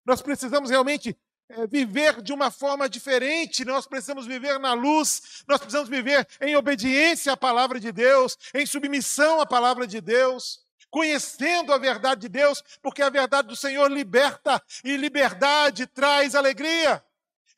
Nós 0.06 0.22
precisamos 0.22 0.70
realmente 0.70 1.18
é, 1.50 1.66
viver 1.68 2.22
de 2.22 2.34
uma 2.34 2.52
forma 2.52 2.90
diferente, 2.90 3.66
nós 3.66 3.88
precisamos 3.88 4.26
viver 4.26 4.60
na 4.60 4.74
luz, 4.74 5.44
nós 5.48 5.60
precisamos 5.60 5.90
viver 5.90 6.28
em 6.42 6.56
obediência 6.56 7.34
à 7.34 7.38
palavra 7.38 7.80
de 7.80 7.92
Deus, 7.92 8.38
em 8.54 8.66
submissão 8.66 9.40
à 9.42 9.46
palavra 9.46 9.88
de 9.88 10.02
Deus 10.02 10.64
conhecendo 10.94 11.74
a 11.74 11.80
verdade 11.80 12.22
de 12.22 12.30
Deus, 12.30 12.64
porque 12.80 13.02
a 13.02 13.10
verdade 13.10 13.48
do 13.48 13.56
Senhor 13.56 13.92
liberta, 13.92 14.62
e 14.84 14.96
liberdade 14.96 15.88
traz 15.88 16.36
alegria, 16.36 17.04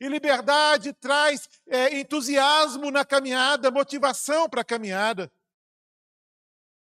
e 0.00 0.08
liberdade 0.08 0.92
traz 0.92 1.48
é, 1.66 1.98
entusiasmo 1.98 2.90
na 2.90 3.04
caminhada, 3.04 3.70
motivação 3.70 4.48
para 4.48 4.60
a 4.60 4.64
caminhada. 4.64 5.30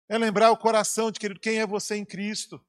É 0.08 0.18
lembrar 0.18 0.50
o 0.50 0.56
coração 0.56 1.10
de 1.10 1.18
querido, 1.18 1.40
quem 1.40 1.60
é 1.60 1.66
você 1.66 1.96
em 1.96 2.04
Cristo. 2.04 2.60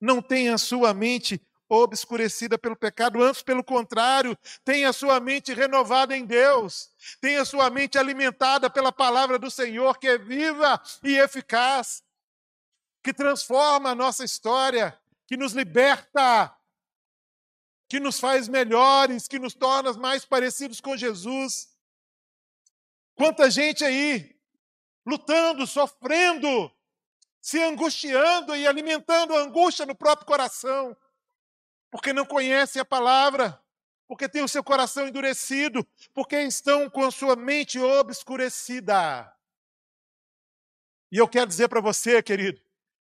Não 0.00 0.22
tenha 0.22 0.56
sua 0.56 0.94
mente 0.94 1.40
obscurecida 1.68 2.56
pelo 2.56 2.76
pecado, 2.76 3.22
antes 3.22 3.42
pelo 3.42 3.64
contrário, 3.64 4.38
tenha 4.64 4.92
sua 4.92 5.18
mente 5.18 5.52
renovada 5.52 6.16
em 6.16 6.24
Deus, 6.24 6.90
tenha 7.20 7.42
a 7.42 7.44
sua 7.44 7.68
mente 7.70 7.98
alimentada 7.98 8.70
pela 8.70 8.92
palavra 8.92 9.36
do 9.36 9.50
Senhor, 9.50 9.98
que 9.98 10.06
é 10.06 10.16
viva 10.16 10.80
e 11.02 11.18
eficaz 11.18 12.04
que 13.06 13.12
transforma 13.14 13.90
a 13.90 13.94
nossa 13.94 14.24
história, 14.24 14.98
que 15.28 15.36
nos 15.36 15.52
liberta, 15.52 16.52
que 17.88 18.00
nos 18.00 18.18
faz 18.18 18.48
melhores, 18.48 19.28
que 19.28 19.38
nos 19.38 19.54
torna 19.54 19.92
mais 19.94 20.24
parecidos 20.24 20.80
com 20.80 20.96
Jesus. 20.96 21.68
Quanta 23.14 23.50
gente 23.50 23.84
aí 23.84 24.36
lutando, 25.06 25.66
sofrendo, 25.66 26.70
se 27.40 27.62
angustiando 27.62 28.56
e 28.56 28.66
alimentando 28.66 29.34
a 29.34 29.40
angústia 29.40 29.86
no 29.86 29.94
próprio 29.94 30.26
coração, 30.26 30.96
porque 31.90 32.12
não 32.12 32.26
conhece 32.26 32.80
a 32.80 32.84
palavra, 32.84 33.62
porque 34.08 34.28
tem 34.28 34.42
o 34.42 34.48
seu 34.48 34.64
coração 34.64 35.06
endurecido, 35.06 35.86
porque 36.12 36.40
estão 36.42 36.90
com 36.90 37.04
a 37.04 37.10
sua 37.10 37.36
mente 37.36 37.78
obscurecida. 37.78 39.32
E 41.10 41.18
eu 41.18 41.28
quero 41.28 41.46
dizer 41.46 41.68
para 41.68 41.80
você, 41.80 42.20
querido, 42.20 42.60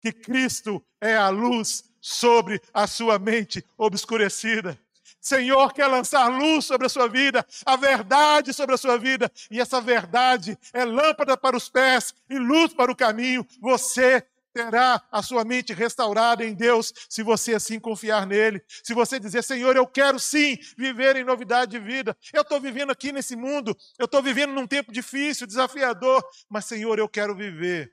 que 0.01 0.13
Cristo 0.13 0.85
é 1.01 1.17
a 1.17 1.31
luz 1.31 1.83
sobre 2.07 2.63
a 2.73 2.87
sua 2.87 3.19
mente 3.19 3.65
obscurecida. 3.77 4.79
Senhor 5.21 5.73
quer 5.73 5.89
lançar 5.89 6.29
luz 6.29 6.65
sobre 6.65 6.87
a 6.87 6.89
sua 6.89 7.09
vida, 7.09 7.45
a 7.65 7.75
verdade 7.75 8.55
sobre 8.55 8.77
a 8.77 8.79
sua 8.79 8.97
vida, 8.97 9.31
e 9.51 9.61
essa 9.61 9.81
verdade 9.81 10.57
é 10.73 10.85
lâmpada 10.85 11.37
para 11.37 11.57
os 11.57 11.69
pés 11.69 12.15
e 12.31 12.39
luz 12.39 12.73
para 12.73 12.93
o 12.93 12.97
caminho. 12.97 13.45
Você 13.61 14.25
terá 14.53 15.03
a 15.11 15.21
sua 15.21 15.45
mente 15.45 15.73
restaurada 15.73 16.45
em 16.45 16.55
Deus, 16.55 16.93
se 17.09 17.25
você 17.25 17.55
assim 17.55 17.81
confiar 17.81 18.25
nele. 18.25 18.63
Se 18.85 18.95
você 18.95 19.19
dizer, 19.19 19.43
Senhor, 19.43 19.75
eu 19.75 19.87
quero 19.87 20.21
sim 20.21 20.57
viver 20.79 21.17
em 21.17 21.25
novidade 21.25 21.73
de 21.73 21.81
vida. 21.81 22.17
Eu 22.33 22.43
estou 22.43 22.61
vivendo 22.61 22.93
aqui 22.93 23.11
nesse 23.11 23.35
mundo, 23.35 23.77
eu 23.99 24.05
estou 24.05 24.23
vivendo 24.23 24.53
num 24.53 24.67
tempo 24.67 24.93
difícil, 24.93 25.45
desafiador, 25.45 26.25
mas, 26.49 26.67
Senhor, 26.67 27.01
eu 27.01 27.09
quero 27.09 27.35
viver 27.35 27.93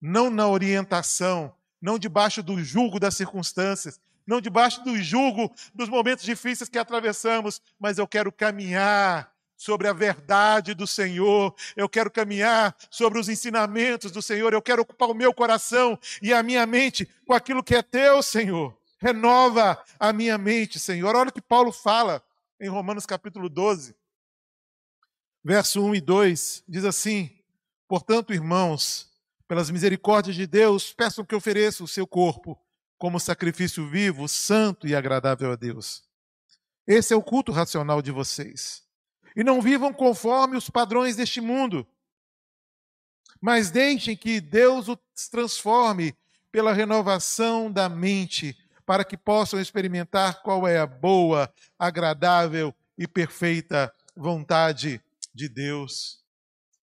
não 0.00 0.28
na 0.28 0.48
orientação, 0.48 1.54
não 1.82 1.98
debaixo 1.98 2.42
do 2.42 2.62
julgo 2.62 3.00
das 3.00 3.16
circunstâncias, 3.16 4.00
não 4.24 4.40
debaixo 4.40 4.82
do 4.84 4.96
julgo 5.02 5.52
dos 5.74 5.88
momentos 5.88 6.24
difíceis 6.24 6.70
que 6.70 6.78
atravessamos, 6.78 7.60
mas 7.78 7.98
eu 7.98 8.06
quero 8.06 8.30
caminhar 8.30 9.32
sobre 9.56 9.88
a 9.88 9.92
verdade 9.92 10.74
do 10.74 10.86
Senhor, 10.86 11.54
eu 11.76 11.88
quero 11.88 12.10
caminhar 12.10 12.74
sobre 12.90 13.18
os 13.18 13.28
ensinamentos 13.28 14.10
do 14.10 14.22
Senhor, 14.22 14.52
eu 14.52 14.62
quero 14.62 14.82
ocupar 14.82 15.10
o 15.10 15.14
meu 15.14 15.34
coração 15.34 15.98
e 16.20 16.32
a 16.32 16.42
minha 16.42 16.64
mente 16.66 17.08
com 17.26 17.34
aquilo 17.34 17.62
que 17.62 17.74
é 17.74 17.82
teu, 17.82 18.22
Senhor. 18.22 18.76
Renova 18.98 19.82
a 19.98 20.12
minha 20.12 20.38
mente, 20.38 20.78
Senhor. 20.78 21.14
Olha 21.14 21.30
o 21.30 21.32
que 21.32 21.40
Paulo 21.40 21.72
fala 21.72 22.22
em 22.60 22.68
Romanos 22.68 23.04
capítulo 23.04 23.48
12, 23.48 23.94
verso 25.44 25.84
1 25.84 25.96
e 25.96 26.00
2, 26.00 26.64
diz 26.68 26.84
assim: 26.84 27.30
Portanto, 27.88 28.32
irmãos, 28.32 29.11
pelas 29.52 29.68
misericórdias 29.68 30.34
de 30.34 30.46
Deus, 30.46 30.94
peçam 30.94 31.26
que 31.26 31.34
ofereça 31.34 31.84
o 31.84 31.86
seu 31.86 32.06
corpo 32.06 32.58
como 32.96 33.20
sacrifício 33.20 33.86
vivo, 33.86 34.26
santo 34.26 34.88
e 34.88 34.96
agradável 34.96 35.52
a 35.52 35.56
Deus. 35.56 36.04
Esse 36.86 37.12
é 37.12 37.16
o 37.18 37.22
culto 37.22 37.52
racional 37.52 38.00
de 38.00 38.10
vocês. 38.10 38.82
E 39.36 39.44
não 39.44 39.60
vivam 39.60 39.92
conforme 39.92 40.56
os 40.56 40.70
padrões 40.70 41.16
deste 41.16 41.38
mundo, 41.38 41.86
mas 43.42 43.70
deixem 43.70 44.16
que 44.16 44.40
Deus 44.40 44.88
os 44.88 45.28
transforme 45.30 46.16
pela 46.50 46.72
renovação 46.72 47.70
da 47.70 47.90
mente, 47.90 48.56
para 48.86 49.04
que 49.04 49.18
possam 49.18 49.60
experimentar 49.60 50.42
qual 50.42 50.66
é 50.66 50.78
a 50.78 50.86
boa, 50.86 51.52
agradável 51.78 52.74
e 52.96 53.06
perfeita 53.06 53.94
vontade 54.16 54.98
de 55.34 55.46
Deus. 55.46 56.24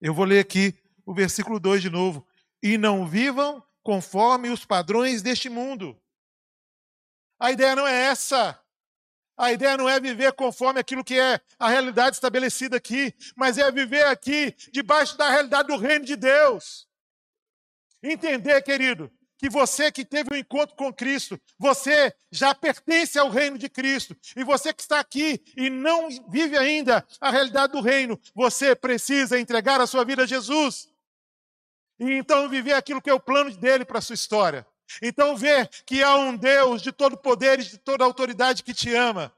Eu 0.00 0.14
vou 0.14 0.24
ler 0.24 0.38
aqui 0.38 0.72
o 1.04 1.12
versículo 1.12 1.58
2 1.58 1.82
de 1.82 1.90
novo. 1.90 2.24
E 2.62 2.76
não 2.76 3.06
vivam 3.06 3.62
conforme 3.82 4.50
os 4.50 4.64
padrões 4.64 5.22
deste 5.22 5.48
mundo. 5.48 6.00
A 7.38 7.50
ideia 7.50 7.74
não 7.74 7.86
é 7.86 8.04
essa. 8.04 8.60
A 9.36 9.52
ideia 9.52 9.76
não 9.78 9.88
é 9.88 9.98
viver 9.98 10.32
conforme 10.34 10.78
aquilo 10.78 11.02
que 11.02 11.18
é 11.18 11.40
a 11.58 11.68
realidade 11.70 12.16
estabelecida 12.16 12.76
aqui, 12.76 13.14
mas 13.34 13.56
é 13.56 13.70
viver 13.72 14.06
aqui 14.06 14.54
debaixo 14.70 15.16
da 15.16 15.30
realidade 15.30 15.68
do 15.68 15.78
reino 15.78 16.04
de 16.04 16.14
Deus. 16.14 16.86
Entender, 18.02 18.60
querido, 18.60 19.10
que 19.38 19.48
você 19.48 19.90
que 19.90 20.04
teve 20.04 20.28
um 20.30 20.36
encontro 20.36 20.76
com 20.76 20.92
Cristo, 20.92 21.40
você 21.58 22.14
já 22.30 22.54
pertence 22.54 23.18
ao 23.18 23.30
reino 23.30 23.56
de 23.56 23.70
Cristo. 23.70 24.14
E 24.36 24.44
você 24.44 24.70
que 24.74 24.82
está 24.82 25.00
aqui 25.00 25.42
e 25.56 25.70
não 25.70 26.10
vive 26.28 26.58
ainda 26.58 27.02
a 27.18 27.30
realidade 27.30 27.72
do 27.72 27.80
reino, 27.80 28.20
você 28.34 28.76
precisa 28.76 29.40
entregar 29.40 29.80
a 29.80 29.86
sua 29.86 30.04
vida 30.04 30.24
a 30.24 30.26
Jesus. 30.26 30.89
E 32.00 32.14
então 32.14 32.48
viver 32.48 32.72
aquilo 32.72 33.02
que 33.02 33.10
é 33.10 33.14
o 33.14 33.20
plano 33.20 33.54
dele 33.54 33.84
para 33.84 33.98
a 33.98 34.00
sua 34.00 34.14
história. 34.14 34.66
Então 35.02 35.36
ver 35.36 35.68
que 35.84 36.02
há 36.02 36.16
um 36.16 36.34
Deus 36.34 36.80
de 36.80 36.90
todo 36.90 37.14
poder 37.14 37.60
e 37.60 37.62
de 37.64 37.76
toda 37.76 38.02
autoridade 38.02 38.62
que 38.62 38.72
te 38.72 38.94
ama. 38.94 39.30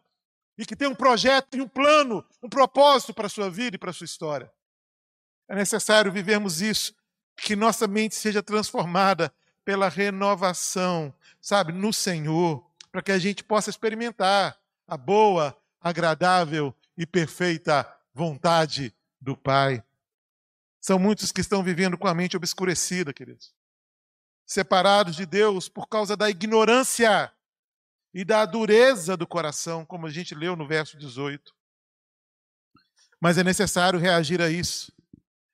E 0.57 0.65
que 0.65 0.77
tem 0.77 0.87
um 0.87 0.95
projeto 0.95 1.57
e 1.57 1.61
um 1.61 1.67
plano, 1.67 2.25
um 2.41 2.49
propósito 2.49 3.13
para 3.13 3.27
a 3.27 3.31
sua 3.31 3.51
vida 3.51 3.75
e 3.75 3.79
para 3.79 3.91
a 3.91 3.93
sua 3.93 4.05
história. 4.05 4.51
É 5.49 5.57
necessário 5.57 6.13
vivermos 6.13 6.63
isso, 6.63 6.95
que 7.37 7.57
nossa 7.57 7.89
mente 7.89 8.15
seja 8.15 8.43
transformada 8.43 9.33
pela 9.65 9.89
renovação, 9.89 11.13
sabe, 11.41 11.73
no 11.73 11.93
Senhor, 11.93 12.65
para 12.93 13.03
que 13.03 13.11
a 13.11 13.19
gente 13.19 13.43
possa 13.43 13.71
experimentar 13.71 14.57
a 14.87 14.97
boa, 14.97 15.57
agradável 15.81 16.75
e 16.97 17.05
perfeita 17.07 17.91
vontade 18.15 18.95
do 19.21 19.37
Pai. 19.37 19.83
São 20.83 20.99
muitos 20.99 21.31
que 21.31 21.41
estão 21.41 21.63
vivendo 21.63 21.97
com 21.97 22.09
a 22.09 22.15
mente 22.15 22.37
obscurecida, 22.37 23.15
queridos. 23.15 23.55
Separados 24.45 25.15
de 25.15 25.25
Deus 25.25 25.69
por 25.69 25.89
causa 25.89 26.17
da 26.17 26.29
ignorância 26.29 27.33
e 28.13 28.25
da 28.25 28.45
dureza 28.45 29.17
do 29.17 29.25
coração, 29.25 29.87
como 29.87 30.09
a 30.09 30.11
gente 30.11 30.35
leu 30.35 30.57
no 30.57 30.67
verso 30.67 30.99
18. 30.99 31.55
Mas 33.21 33.39
é 33.39 33.45
necessário 33.45 34.01
reagir 34.01 34.43
a 34.43 34.51
isso. 34.51 34.93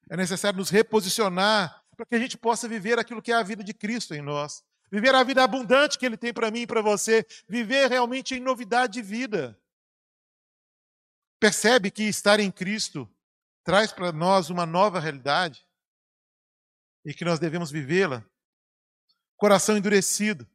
É 0.09 0.17
necessário 0.17 0.59
nos 0.59 0.71
reposicionar 0.71 1.85
para 1.95 2.07
que 2.07 2.15
a 2.15 2.19
gente 2.19 2.39
possa 2.39 2.67
viver 2.67 2.99
aquilo 2.99 3.21
que 3.21 3.31
é 3.31 3.35
a 3.35 3.43
vida 3.43 3.63
de 3.63 3.75
Cristo 3.75 4.15
em 4.15 4.23
nós. 4.23 4.65
Viver 4.91 5.15
a 5.15 5.23
vida 5.23 5.45
abundante 5.45 5.99
que 5.99 6.07
Ele 6.07 6.17
tem 6.17 6.33
para 6.33 6.51
mim 6.51 6.63
e 6.63 6.67
para 6.67 6.81
você. 6.81 7.27
Viver 7.47 7.91
realmente 7.91 8.35
em 8.35 8.41
novidade 8.41 8.95
de 8.95 9.03
vida. 9.03 9.61
Percebe 11.39 11.91
que 11.91 12.05
estar 12.05 12.41
em 12.41 12.51
Cristo 12.51 13.07
traz 13.69 13.93
para 13.93 14.11
nós 14.13 14.49
uma 14.49 14.65
nova 14.65 14.99
realidade 14.99 15.63
e 17.05 17.13
que 17.13 17.23
nós 17.23 17.39
devemos 17.39 17.71
vivê-la. 17.71 18.25
Coração 19.37 19.77
endurecido, 19.77 20.49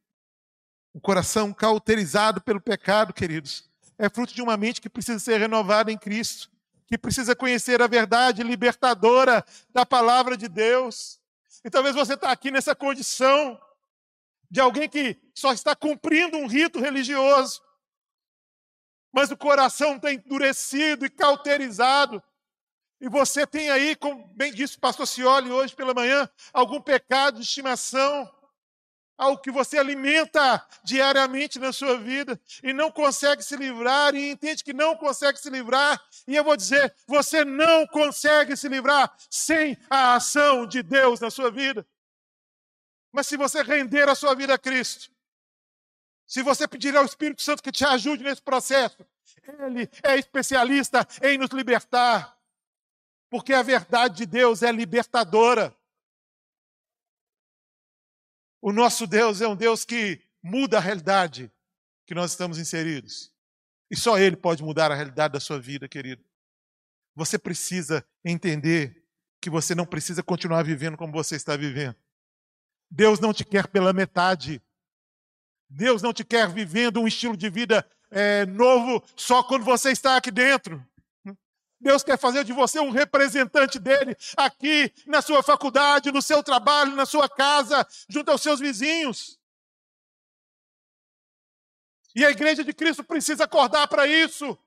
um 0.95 0.99
coração 0.99 1.53
cauterizado 1.53 2.41
pelo 2.41 2.59
pecado, 2.59 3.13
queridos, 3.13 3.69
é 3.99 4.09
fruto 4.09 4.33
de 4.33 4.41
uma 4.41 4.57
mente 4.57 4.81
que 4.81 4.89
precisa 4.89 5.19
ser 5.19 5.37
renovada 5.37 5.91
em 5.91 5.97
Cristo, 5.97 6.49
que 6.87 6.97
precisa 6.97 7.35
conhecer 7.35 7.83
a 7.83 7.87
verdade 7.87 8.41
libertadora 8.41 9.45
da 9.69 9.85
palavra 9.85 10.35
de 10.35 10.47
Deus. 10.47 11.21
E 11.63 11.69
talvez 11.69 11.93
você 11.93 12.15
está 12.15 12.31
aqui 12.31 12.49
nessa 12.49 12.73
condição 12.73 13.61
de 14.49 14.59
alguém 14.59 14.89
que 14.89 15.21
só 15.35 15.53
está 15.53 15.75
cumprindo 15.75 16.35
um 16.35 16.47
rito 16.47 16.79
religioso, 16.79 17.61
mas 19.13 19.29
o 19.29 19.37
coração 19.37 19.97
está 19.97 20.11
endurecido 20.11 21.05
e 21.05 21.11
cauterizado. 21.11 22.19
E 23.03 23.09
você 23.09 23.45
tem 23.45 23.69
aí, 23.69 23.97
como 23.97 24.25
bem 24.27 24.53
disse 24.53 24.77
o 24.77 24.79
pastor 24.79 25.05
Cioli 25.05 25.51
hoje 25.51 25.75
pela 25.75 25.93
manhã, 25.93 26.29
algum 26.53 26.79
pecado 26.79 27.35
de 27.37 27.43
estimação, 27.43 28.33
algo 29.17 29.41
que 29.41 29.51
você 29.51 29.77
alimenta 29.77 30.65
diariamente 30.85 31.59
na 31.59 31.73
sua 31.73 31.97
vida 31.97 32.39
e 32.63 32.71
não 32.71 32.89
consegue 32.89 33.43
se 33.43 33.57
livrar 33.57 34.15
e 34.15 34.29
entende 34.29 34.63
que 34.63 34.71
não 34.71 34.95
consegue 34.95 35.37
se 35.37 35.49
livrar. 35.49 36.01
E 36.25 36.33
eu 36.33 36.45
vou 36.45 36.55
dizer, 36.55 36.95
você 37.05 37.43
não 37.43 37.85
consegue 37.87 38.55
se 38.55 38.69
livrar 38.69 39.13
sem 39.29 39.77
a 39.89 40.15
ação 40.15 40.65
de 40.65 40.81
Deus 40.81 41.19
na 41.19 41.29
sua 41.29 41.51
vida. 41.51 41.85
Mas 43.11 43.27
se 43.27 43.35
você 43.35 43.63
render 43.63 44.07
a 44.07 44.15
sua 44.15 44.33
vida 44.33 44.53
a 44.53 44.57
Cristo, 44.57 45.11
se 46.25 46.41
você 46.41 46.65
pedir 46.69 46.95
ao 46.95 47.03
Espírito 47.03 47.41
Santo 47.41 47.61
que 47.61 47.69
te 47.69 47.83
ajude 47.83 48.23
nesse 48.23 48.41
processo, 48.41 49.05
ele 49.59 49.89
é 50.03 50.15
especialista 50.17 51.05
em 51.21 51.37
nos 51.37 51.49
libertar. 51.49 52.32
Porque 53.33 53.51
a 53.51 53.63
verdade 53.63 54.17
de 54.17 54.25
Deus 54.27 54.61
é 54.61 54.71
libertadora. 54.71 55.75
O 58.61 58.71
nosso 58.71 59.07
Deus 59.07 59.41
é 59.41 59.47
um 59.47 59.55
Deus 59.55 59.83
que 59.83 60.21
muda 60.39 60.77
a 60.77 60.79
realidade 60.79 61.51
que 62.05 62.13
nós 62.13 62.29
estamos 62.29 62.59
inseridos. 62.59 63.33
E 63.89 63.95
só 63.95 64.19
Ele 64.19 64.35
pode 64.35 64.61
mudar 64.61 64.91
a 64.91 64.95
realidade 64.95 65.33
da 65.33 65.39
sua 65.39 65.59
vida, 65.59 65.89
querido. 65.89 66.23
Você 67.15 67.39
precisa 67.39 68.05
entender 68.23 69.03
que 69.41 69.49
você 69.49 69.73
não 69.73 69.87
precisa 69.87 70.21
continuar 70.21 70.61
vivendo 70.61 70.95
como 70.95 71.11
você 71.11 71.35
está 71.35 71.57
vivendo. 71.57 71.95
Deus 72.87 73.19
não 73.19 73.33
te 73.33 73.43
quer 73.43 73.65
pela 73.65 73.91
metade. 73.93 74.61
Deus 75.67 76.03
não 76.03 76.13
te 76.13 76.23
quer 76.23 76.47
vivendo 76.47 77.01
um 77.01 77.07
estilo 77.07 77.35
de 77.35 77.49
vida 77.49 77.83
é, 78.11 78.45
novo 78.45 79.03
só 79.15 79.41
quando 79.41 79.65
você 79.65 79.89
está 79.89 80.17
aqui 80.17 80.29
dentro. 80.29 80.87
Deus 81.83 82.01
quer 82.01 82.17
fazer 82.17 82.45
de 82.45 82.53
você 82.53 82.79
um 82.79 82.89
representante 82.89 83.77
dele 83.77 84.15
aqui 84.37 84.91
na 85.05 85.21
sua 85.21 85.43
faculdade, 85.43 86.13
no 86.13 86.21
seu 86.21 86.41
trabalho, 86.41 86.95
na 86.95 87.05
sua 87.05 87.27
casa, 87.27 87.85
junto 88.07 88.31
aos 88.31 88.41
seus 88.41 88.59
vizinhos. 88.59 89.37
E 92.15 92.25
a 92.25 92.31
igreja 92.31 92.63
de 92.63 92.73
Cristo 92.73 93.03
precisa 93.03 93.43
acordar 93.43 93.87
para 93.89 94.07
isso. 94.07 94.57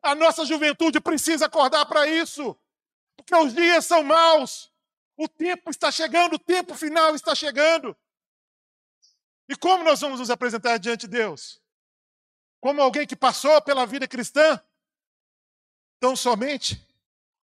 A 0.00 0.14
nossa 0.14 0.44
juventude 0.44 1.00
precisa 1.00 1.46
acordar 1.46 1.86
para 1.86 2.06
isso. 2.06 2.56
Porque 3.16 3.34
os 3.34 3.52
dias 3.52 3.84
são 3.84 4.04
maus. 4.04 4.72
O 5.16 5.28
tempo 5.28 5.70
está 5.70 5.90
chegando, 5.90 6.34
o 6.34 6.38
tempo 6.38 6.74
final 6.74 7.14
está 7.16 7.34
chegando. 7.34 7.96
E 9.48 9.56
como 9.56 9.82
nós 9.82 10.00
vamos 10.00 10.20
nos 10.20 10.30
apresentar 10.30 10.78
diante 10.78 11.08
de 11.08 11.16
Deus? 11.16 11.60
Como 12.60 12.80
alguém 12.80 13.06
que 13.06 13.16
passou 13.16 13.60
pela 13.62 13.86
vida 13.86 14.06
cristã? 14.06 14.62
Tão 16.04 16.14
somente? 16.14 16.86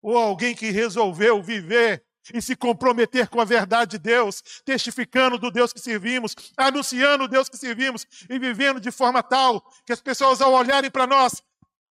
Ou 0.03 0.19
alguém 0.19 0.55
que 0.55 0.71
resolveu 0.71 1.43
viver 1.43 2.05
e 2.35 2.43
se 2.43 2.55
comprometer 2.55 3.27
com 3.29 3.41
a 3.41 3.45
verdade 3.45 3.93
de 3.93 3.99
Deus, 3.99 4.43
testificando 4.67 5.39
do 5.39 5.51
Deus 5.51 5.73
que 5.73 5.81
servimos, 5.81 6.37
anunciando 6.59 7.25
o 7.25 7.29
Deus 7.29 7.49
que 7.49 7.57
servimos 7.57 8.07
e 8.29 8.39
vivendo 8.39 8.79
de 8.79 8.91
forma 8.91 9.23
tal 9.23 9.63
que 9.87 9.95
as 9.95 10.03
pessoas, 10.03 10.43
ao 10.43 10.53
olharem 10.53 10.91
para 10.91 11.07
nós, 11.07 11.43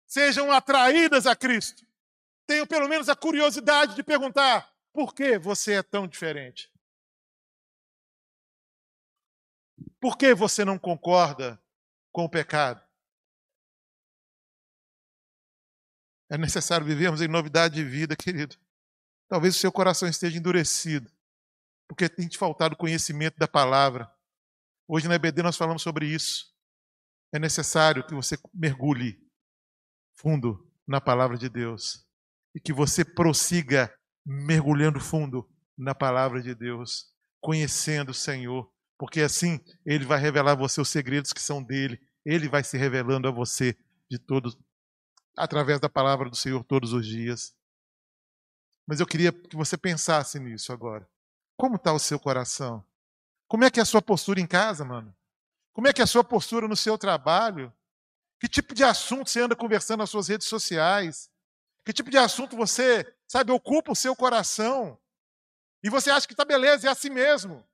sejam 0.06 0.52
atraídas 0.52 1.26
a 1.26 1.36
Cristo. 1.36 1.84
Tenham 2.46 2.68
pelo 2.68 2.88
menos 2.88 3.10
a 3.10 3.16
curiosidade 3.16 3.96
de 3.96 4.04
perguntar: 4.04 4.72
por 4.94 5.16
que 5.16 5.40
você 5.40 5.74
é 5.74 5.84
tão 5.84 6.08
diferente? 6.08 6.72
Por 10.00 10.16
que 10.16 10.36
você 10.36 10.64
não 10.64 10.78
concorda 10.78 11.60
com 12.12 12.26
o 12.26 12.30
pecado? 12.30 12.89
É 16.32 16.38
necessário 16.38 16.86
vivermos 16.86 17.22
em 17.22 17.28
novidade 17.28 17.76
de 17.76 17.84
vida, 17.84 18.16
querido. 18.16 18.56
Talvez 19.28 19.56
o 19.56 19.60
seu 19.60 19.72
coração 19.72 20.08
esteja 20.08 20.38
endurecido, 20.38 21.10
porque 21.88 22.08
tem 22.08 22.28
te 22.28 22.38
faltado 22.38 22.76
conhecimento 22.76 23.38
da 23.38 23.48
palavra. 23.48 24.12
Hoje 24.88 25.08
na 25.08 25.16
EBD 25.16 25.42
nós 25.42 25.58
falamos 25.58 25.82
sobre 25.82 26.06
isso. 26.08 26.54
É 27.34 27.40
necessário 27.40 28.06
que 28.06 28.14
você 28.14 28.38
mergulhe 28.54 29.20
fundo 30.20 30.68
na 30.88 31.00
palavra 31.00 31.38
de 31.38 31.48
Deus 31.48 32.06
e 32.56 32.60
que 32.60 32.74
você 32.74 33.06
prossiga 33.06 33.94
mergulhando 34.26 35.00
fundo 35.00 35.48
na 35.78 35.96
palavra 35.96 36.42
de 36.42 36.54
Deus, 36.54 37.06
conhecendo 37.42 38.10
o 38.10 38.14
Senhor, 38.14 38.72
porque 38.98 39.22
assim 39.22 39.60
ele 39.86 40.06
vai 40.06 40.20
revelar 40.20 40.52
a 40.52 40.56
você 40.56 40.82
os 40.82 40.90
segredos 40.90 41.32
que 41.32 41.42
são 41.42 41.64
dele, 41.64 42.00
ele 42.26 42.50
vai 42.50 42.64
se 42.64 42.78
revelando 42.78 43.28
a 43.28 43.32
você 43.32 43.78
de 44.10 44.20
todos 44.20 44.58
através 45.36 45.80
da 45.80 45.90
palavra 45.90 46.30
do 46.30 46.36
Senhor 46.36 46.64
todos 46.64 46.94
os 46.94 47.06
dias. 47.06 47.56
Mas 48.88 49.00
eu 49.00 49.06
queria 49.06 49.32
que 49.32 49.56
você 49.56 49.78
pensasse 49.78 50.40
nisso 50.40 50.74
agora. 50.74 51.08
Como 51.58 51.76
está 51.76 51.94
o 51.94 52.00
seu 52.00 52.20
coração? 52.20 52.84
Como 53.48 53.64
é 53.64 53.72
que 53.72 53.80
é 53.80 53.84
a 53.84 53.86
sua 53.86 54.02
postura 54.02 54.40
em 54.40 54.48
casa, 54.48 54.84
mano? 54.86 55.16
Como 55.74 55.88
é 55.88 55.94
que 55.94 56.02
é 56.02 56.04
a 56.04 56.08
sua 56.08 56.24
postura 56.24 56.68
no 56.68 56.76
seu 56.76 56.98
trabalho? 56.98 57.74
Que 58.40 58.48
tipo 58.48 58.74
de 58.74 58.84
assunto 58.84 59.30
você 59.30 59.42
anda 59.42 59.56
conversando 59.56 60.00
nas 60.00 60.10
suas 60.10 60.28
redes 60.28 60.48
sociais? 60.48 61.30
Que 61.86 61.94
tipo 61.94 62.10
de 62.10 62.18
assunto 62.18 62.56
você, 62.56 63.06
sabe, 63.28 63.52
ocupa 63.52 63.92
o 63.92 63.96
seu 63.96 64.16
coração? 64.16 65.00
E 65.84 65.90
você 65.90 66.10
acha 66.12 66.28
que 66.28 66.34
está 66.34 66.46
beleza, 66.46 66.88
é 66.88 66.92
assim 66.92 67.10
mesmo. 67.10 67.68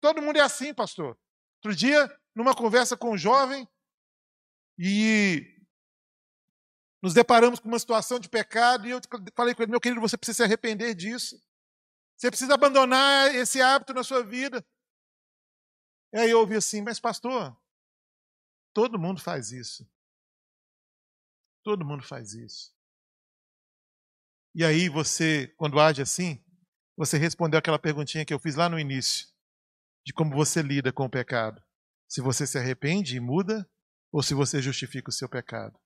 Todo 0.00 0.22
mundo 0.22 0.36
é 0.36 0.40
assim, 0.40 0.72
pastor. 0.74 1.18
Outro 1.56 1.76
dia, 1.76 2.10
numa 2.34 2.54
conversa 2.54 2.96
com 2.96 3.12
um 3.12 3.18
jovem 3.18 3.68
e 4.78 5.51
nos 7.02 7.12
deparamos 7.12 7.58
com 7.58 7.68
uma 7.68 7.78
situação 7.78 8.20
de 8.20 8.28
pecado 8.28 8.86
e 8.86 8.90
eu 8.90 9.00
falei 9.34 9.54
com 9.54 9.62
ele, 9.62 9.72
meu 9.72 9.80
querido, 9.80 10.00
você 10.00 10.16
precisa 10.16 10.36
se 10.36 10.42
arrepender 10.44 10.94
disso. 10.94 11.42
Você 12.16 12.30
precisa 12.30 12.54
abandonar 12.54 13.34
esse 13.34 13.60
hábito 13.60 13.92
na 13.92 14.04
sua 14.04 14.22
vida. 14.22 14.64
E 16.12 16.18
aí 16.18 16.30
eu 16.30 16.38
ouvi 16.38 16.54
assim, 16.54 16.80
mas 16.80 17.00
pastor, 17.00 17.56
todo 18.72 19.00
mundo 19.00 19.20
faz 19.20 19.50
isso. 19.50 19.84
Todo 21.64 21.84
mundo 21.84 22.04
faz 22.04 22.34
isso. 22.34 22.72
E 24.54 24.64
aí 24.64 24.88
você, 24.88 25.48
quando 25.56 25.80
age 25.80 26.02
assim, 26.02 26.44
você 26.96 27.18
respondeu 27.18 27.58
aquela 27.58 27.78
perguntinha 27.78 28.24
que 28.24 28.32
eu 28.32 28.38
fiz 28.38 28.54
lá 28.54 28.68
no 28.68 28.78
início, 28.78 29.26
de 30.06 30.12
como 30.12 30.36
você 30.36 30.62
lida 30.62 30.92
com 30.92 31.06
o 31.06 31.10
pecado. 31.10 31.60
Se 32.06 32.20
você 32.20 32.46
se 32.46 32.58
arrepende 32.58 33.16
e 33.16 33.20
muda, 33.20 33.68
ou 34.12 34.22
se 34.22 34.34
você 34.34 34.62
justifica 34.62 35.08
o 35.08 35.12
seu 35.12 35.28
pecado. 35.28 35.81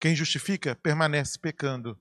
Quem 0.00 0.14
justifica 0.14 0.76
permanece 0.76 1.38
pecando, 1.38 2.00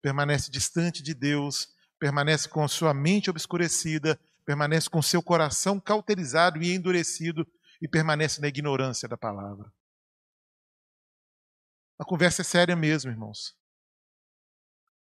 permanece 0.00 0.50
distante 0.50 1.02
de 1.02 1.14
Deus, 1.14 1.68
permanece 1.98 2.48
com 2.48 2.62
a 2.62 2.68
sua 2.68 2.94
mente 2.94 3.30
obscurecida, 3.30 4.20
permanece 4.44 4.88
com 4.88 5.02
seu 5.02 5.22
coração 5.22 5.80
cauterizado 5.80 6.62
e 6.62 6.72
endurecido 6.72 7.46
e 7.80 7.88
permanece 7.88 8.40
na 8.40 8.48
ignorância 8.48 9.08
da 9.08 9.16
palavra. 9.16 9.72
A 11.98 12.04
conversa 12.04 12.42
é 12.42 12.44
séria 12.44 12.76
mesmo, 12.76 13.10
irmãos. 13.10 13.56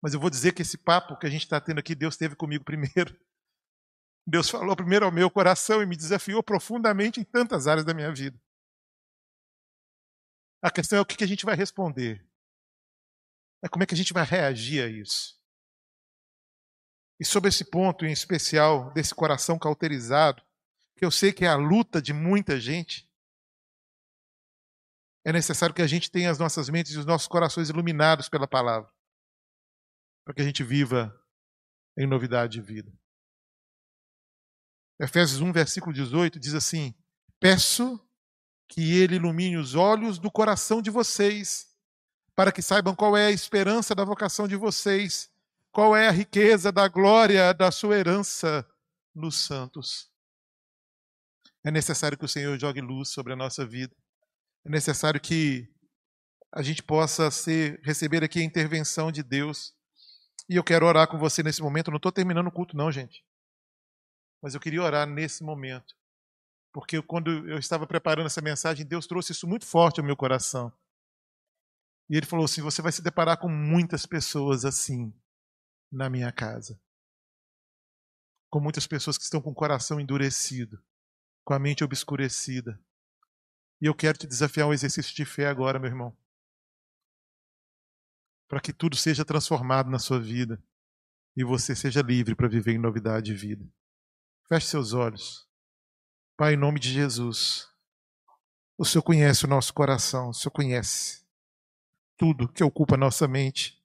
Mas 0.02 0.14
eu 0.14 0.20
vou 0.20 0.30
dizer 0.30 0.54
que 0.54 0.62
esse 0.62 0.78
papo 0.78 1.18
que 1.18 1.28
a 1.28 1.30
gente 1.30 1.44
está 1.44 1.60
tendo 1.60 1.80
aqui, 1.80 1.94
Deus 1.94 2.18
teve 2.18 2.36
comigo 2.36 2.64
primeiro. 2.64 3.18
Deus 4.26 4.50
falou 4.50 4.76
primeiro 4.76 5.06
ao 5.06 5.12
meu 5.12 5.30
coração 5.30 5.82
e 5.82 5.86
me 5.86 5.96
desafiou 5.96 6.44
profundamente 6.44 7.20
em 7.20 7.24
tantas 7.24 7.68
áreas 7.68 7.86
da 7.86 7.94
minha 7.94 8.14
vida. 8.14 8.40
A 10.62 10.70
questão 10.70 10.98
é 11.00 11.02
o 11.02 11.06
que 11.06 11.24
a 11.24 11.28
gente 11.28 11.46
vai 11.46 11.56
responder. 11.56 12.26
É 13.62 13.70
como 13.70 13.84
é 13.84 13.86
que 13.86 13.94
a 13.94 13.98
gente 13.98 14.14
vai 14.14 14.24
reagir 14.24 14.84
a 14.84 14.88
isso. 14.88 15.40
E 17.20 17.26
sobre 17.26 17.50
esse 17.50 17.66
ponto 17.66 18.06
em 18.06 18.12
especial, 18.12 18.92
desse 18.94 19.14
coração 19.14 19.60
cauterizado, 19.60 20.42
que 20.96 21.04
eu 21.04 21.12
sei 21.12 21.34
que 21.34 21.46
é 21.46 21.48
a 21.48 21.56
luta 21.56 22.02
de 22.02 22.14
muita 22.14 22.60
gente, 22.60 23.10
é 25.26 25.34
necessário 25.34 25.76
que 25.76 25.82
a 25.82 25.88
gente 25.88 26.10
tenha 26.10 26.32
as 26.32 26.40
nossas 26.40 26.70
mentes 26.70 26.94
e 26.94 26.98
os 26.98 27.06
nossos 27.06 27.28
corações 27.28 27.70
iluminados 27.70 28.30
pela 28.30 28.48
palavra, 28.48 28.90
para 30.24 30.34
que 30.34 30.42
a 30.42 30.46
gente 30.46 30.64
viva 30.64 31.14
em 31.98 32.08
novidade 32.08 32.54
de 32.54 32.62
vida. 32.62 32.92
Efésios 35.00 35.42
1, 35.42 35.52
versículo 35.52 35.94
18 35.94 36.40
diz 36.40 36.54
assim: 36.54 36.94
Peço 37.40 38.00
que 38.70 39.00
ele 39.00 39.16
ilumine 39.16 39.58
os 39.58 39.74
olhos 39.74 40.20
do 40.20 40.32
coração 40.32 40.82
de 40.82 40.92
vocês, 40.92 41.68
para 42.36 42.52
que 42.52 42.62
saibam 42.62 42.96
qual 42.96 43.18
é 43.18 43.26
a 43.26 43.32
esperança 43.32 43.96
da 43.96 44.06
vocação 44.06 44.48
de 44.48 44.56
vocês, 44.56 45.30
qual 45.72 45.98
é 45.98 46.08
a 46.08 46.12
riqueza 46.12 46.72
da 46.72 46.88
glória 46.88 47.52
da 47.54 47.72
sua 47.72 47.98
herança 47.98 48.66
nos 49.14 49.36
santos. 49.36 50.10
É 51.66 51.72
necessário 51.72 52.18
que 52.18 52.24
o 52.24 52.30
Senhor 52.30 52.58
jogue 52.58 52.80
luz 52.80 53.10
sobre 53.10 53.34
a 53.34 53.36
nossa 53.36 53.66
vida. 53.66 53.94
É 54.64 54.70
necessário 54.70 55.20
que 55.20 55.68
a 56.52 56.62
gente 56.62 56.82
possa 56.82 57.30
ser, 57.30 57.82
receber 57.84 58.24
aqui 58.24 58.40
a 58.40 58.44
intervenção 58.44 59.12
de 59.12 59.24
Deus. 59.24 59.74
E 60.48 60.56
eu 60.56 60.64
quero 60.64 60.86
orar 60.86 61.08
com 61.08 61.18
você 61.18 61.44
nesse 61.44 61.62
momento. 61.62 61.92
Não 61.92 61.98
estou 61.98 62.12
terminando 62.12 62.48
o 62.48 62.52
culto, 62.52 62.78
não, 62.78 62.92
gente. 62.92 63.24
Mas 64.42 64.54
eu 64.54 64.60
queria 64.60 64.82
orar 64.82 65.08
nesse 65.08 65.44
momento. 65.44 65.99
Porque 66.72 67.02
quando 67.02 67.50
eu 67.50 67.58
estava 67.58 67.88
preparando 67.88 68.28
essa 68.28 68.42
mensagem, 68.42 68.86
Deus 68.86 69.08
trouxe 69.08 69.32
isso 69.32 69.48
muito 69.48 69.66
forte 69.66 70.00
ao 70.00 70.06
meu 70.06 70.16
coração. 70.16 70.72
E 72.10 72.16
Ele 72.16 72.26
falou 72.26 72.46
assim: 72.46 72.62
Você 72.62 72.82
vai 72.82 72.92
se 72.92 73.02
deparar 73.02 73.38
com 73.38 73.50
muitas 73.50 74.06
pessoas 74.06 74.66
assim 74.66 75.14
na 75.92 76.10
minha 76.10 76.32
casa. 76.32 76.80
Com 78.50 78.60
muitas 78.60 78.88
pessoas 78.88 79.18
que 79.18 79.24
estão 79.24 79.42
com 79.42 79.52
o 79.52 79.56
coração 79.56 80.00
endurecido, 80.00 80.84
com 81.44 81.54
a 81.54 81.60
mente 81.60 81.84
obscurecida, 81.84 82.80
e 83.82 83.86
eu 83.86 83.96
quero 83.96 84.18
te 84.18 84.28
desafiar 84.28 84.68
um 84.68 84.74
exercício 84.74 85.16
de 85.16 85.26
fé 85.26 85.48
agora, 85.48 85.80
meu 85.80 85.90
irmão. 85.90 86.16
Para 88.48 88.60
que 88.60 88.74
tudo 88.74 88.96
seja 88.96 89.24
transformado 89.24 89.90
na 89.90 90.00
sua 90.00 90.20
vida 90.20 90.62
e 91.38 91.44
você 91.44 91.76
seja 91.76 92.02
livre 92.02 92.36
para 92.36 92.48
viver 92.48 92.74
em 92.74 92.80
novidade 92.80 93.28
de 93.28 93.36
vida. 93.36 93.66
Feche 94.48 94.68
seus 94.68 94.94
olhos. 94.94 95.49
Pai, 96.40 96.54
em 96.54 96.58
nome 96.58 96.80
de 96.80 96.90
Jesus, 96.90 97.68
o 98.78 98.86
Senhor 98.86 99.04
conhece 99.04 99.44
o 99.44 99.48
nosso 99.50 99.74
coração, 99.74 100.30
o 100.30 100.34
Senhor 100.34 100.52
conhece 100.52 101.22
tudo 102.16 102.48
que 102.48 102.64
ocupa 102.64 102.96
a 102.96 102.98
nossa 102.98 103.28
mente. 103.28 103.78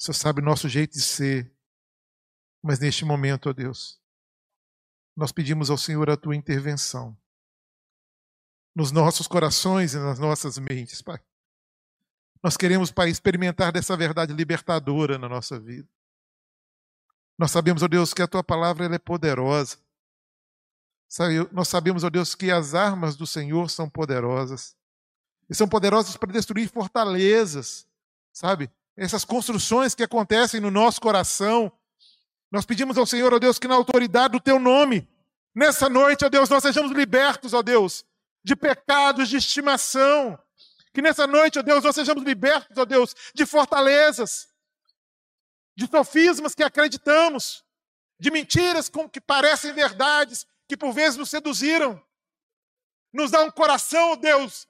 O 0.00 0.04
Senhor 0.04 0.14
sabe 0.14 0.40
o 0.40 0.42
nosso 0.42 0.70
jeito 0.70 0.94
de 0.94 1.02
ser. 1.02 1.54
Mas 2.62 2.78
neste 2.78 3.04
momento, 3.04 3.50
ó 3.50 3.52
Deus, 3.52 4.00
nós 5.14 5.32
pedimos 5.32 5.68
ao 5.68 5.76
Senhor 5.76 6.08
a 6.08 6.16
tua 6.16 6.34
intervenção 6.34 7.14
nos 8.74 8.90
nossos 8.90 9.26
corações 9.26 9.92
e 9.92 9.98
nas 9.98 10.18
nossas 10.18 10.56
mentes, 10.56 11.02
Pai. 11.02 11.22
Nós 12.42 12.56
queremos, 12.56 12.90
Pai, 12.90 13.10
experimentar 13.10 13.70
dessa 13.70 13.94
verdade 13.98 14.32
libertadora 14.32 15.18
na 15.18 15.28
nossa 15.28 15.60
vida. 15.60 15.86
Nós 17.38 17.50
sabemos, 17.50 17.82
ó 17.82 17.86
Deus, 17.86 18.14
que 18.14 18.22
a 18.22 18.26
tua 18.26 18.42
palavra 18.42 18.86
ela 18.86 18.94
é 18.94 18.98
poderosa. 18.98 19.81
Nós 21.50 21.68
sabemos, 21.68 22.04
ó 22.04 22.10
Deus, 22.10 22.34
que 22.34 22.50
as 22.50 22.74
armas 22.74 23.16
do 23.16 23.26
Senhor 23.26 23.68
são 23.68 23.88
poderosas. 23.88 24.74
E 25.50 25.54
são 25.54 25.68
poderosas 25.68 26.16
para 26.16 26.32
destruir 26.32 26.70
fortalezas, 26.70 27.86
sabe? 28.32 28.70
Essas 28.96 29.24
construções 29.24 29.94
que 29.94 30.02
acontecem 30.02 30.60
no 30.60 30.70
nosso 30.70 31.00
coração. 31.00 31.70
Nós 32.50 32.64
pedimos 32.64 32.96
ao 32.96 33.04
Senhor, 33.04 33.34
ó 33.34 33.38
Deus, 33.38 33.58
que 33.58 33.68
na 33.68 33.74
autoridade 33.74 34.32
do 34.32 34.40
teu 34.40 34.58
nome, 34.58 35.06
nessa 35.54 35.88
noite, 35.88 36.24
ó 36.24 36.30
Deus, 36.30 36.48
nós 36.48 36.62
sejamos 36.62 36.92
libertos, 36.92 37.52
ó 37.52 37.60
Deus, 37.62 38.04
de 38.42 38.56
pecados 38.56 39.28
de 39.28 39.36
estimação. 39.36 40.38
Que 40.94 41.02
nessa 41.02 41.26
noite, 41.26 41.58
ó 41.58 41.62
Deus, 41.62 41.84
nós 41.84 41.94
sejamos 41.94 42.24
libertos, 42.24 42.76
ó 42.78 42.86
Deus, 42.86 43.14
de 43.34 43.44
fortalezas, 43.44 44.48
de 45.76 45.86
sofismas 45.86 46.54
que 46.54 46.62
acreditamos, 46.62 47.64
de 48.18 48.30
mentiras 48.30 48.90
que 49.10 49.20
parecem 49.20 49.72
verdades, 49.74 50.46
que 50.72 50.76
por 50.78 50.90
vezes 50.90 51.18
nos 51.18 51.28
seduziram. 51.28 52.02
Nos 53.12 53.30
dá 53.30 53.42
um 53.42 53.50
coração, 53.50 54.16
Deus, 54.16 54.66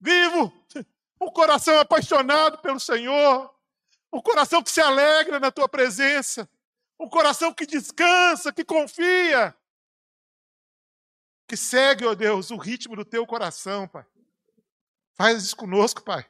vivo, 0.00 0.52
um 1.20 1.30
coração 1.30 1.78
apaixonado 1.78 2.58
pelo 2.58 2.80
Senhor, 2.80 3.54
um 4.12 4.20
coração 4.20 4.60
que 4.60 4.72
se 4.72 4.80
alegra 4.80 5.38
na 5.38 5.52
tua 5.52 5.68
presença, 5.68 6.50
um 6.98 7.08
coração 7.08 7.54
que 7.54 7.64
descansa, 7.64 8.52
que 8.52 8.64
confia, 8.64 9.56
que 11.46 11.56
segue, 11.56 12.04
ó 12.04 12.12
Deus, 12.16 12.50
o 12.50 12.56
ritmo 12.56 12.96
do 12.96 13.04
teu 13.04 13.24
coração, 13.24 13.86
Pai. 13.86 14.04
Faz 15.14 15.44
isso 15.44 15.54
conosco, 15.54 16.02
Pai. 16.02 16.28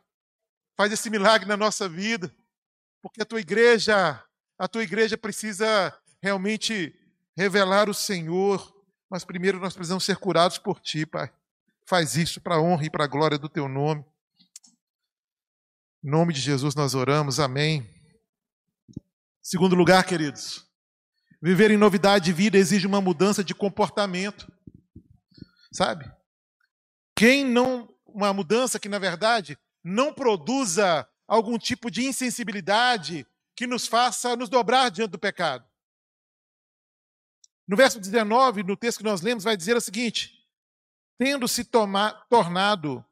Faz 0.76 0.92
esse 0.92 1.08
milagre 1.08 1.48
na 1.48 1.56
nossa 1.56 1.88
vida, 1.88 2.36
porque 3.00 3.22
a 3.22 3.24
tua 3.24 3.40
igreja, 3.40 4.22
a 4.58 4.68
tua 4.68 4.82
igreja 4.82 5.16
precisa 5.16 5.98
realmente 6.22 6.94
revelar 7.34 7.88
o 7.88 7.94
Senhor, 7.94 8.79
mas 9.10 9.24
primeiro 9.24 9.58
nós 9.58 9.74
precisamos 9.74 10.04
ser 10.04 10.16
curados 10.16 10.56
por 10.56 10.80
ti, 10.80 11.04
Pai. 11.04 11.32
Faz 11.84 12.16
isso 12.16 12.40
para 12.40 12.54
a 12.54 12.60
honra 12.60 12.84
e 12.84 12.90
para 12.90 13.04
a 13.04 13.08
glória 13.08 13.36
do 13.36 13.48
teu 13.48 13.68
nome. 13.68 14.04
Em 16.04 16.08
nome 16.08 16.32
de 16.32 16.40
Jesus 16.40 16.74
nós 16.74 16.94
oramos. 16.94 17.40
Amém. 17.40 17.88
Segundo 19.42 19.74
lugar, 19.74 20.04
queridos, 20.04 20.64
viver 21.42 21.72
em 21.72 21.76
novidade 21.76 22.26
de 22.26 22.32
vida 22.32 22.56
exige 22.56 22.86
uma 22.86 23.00
mudança 23.00 23.42
de 23.42 23.54
comportamento. 23.54 24.50
Sabe? 25.72 26.10
Quem 27.16 27.44
não. 27.44 27.88
Uma 28.12 28.32
mudança 28.32 28.80
que, 28.80 28.88
na 28.88 28.98
verdade, 28.98 29.56
não 29.84 30.12
produza 30.12 31.08
algum 31.28 31.56
tipo 31.56 31.88
de 31.88 32.04
insensibilidade 32.04 33.24
que 33.54 33.68
nos 33.68 33.86
faça 33.86 34.34
nos 34.34 34.48
dobrar 34.48 34.90
diante 34.90 35.12
do 35.12 35.18
pecado. 35.18 35.69
No 37.70 37.76
verso 37.76 38.00
19, 38.00 38.64
no 38.64 38.76
texto 38.76 38.98
que 38.98 39.04
nós 39.04 39.20
lemos, 39.20 39.44
vai 39.44 39.56
dizer 39.56 39.76
o 39.76 39.80
seguinte: 39.80 40.44
Tendo-se 41.16 41.62
tornado 42.28 43.04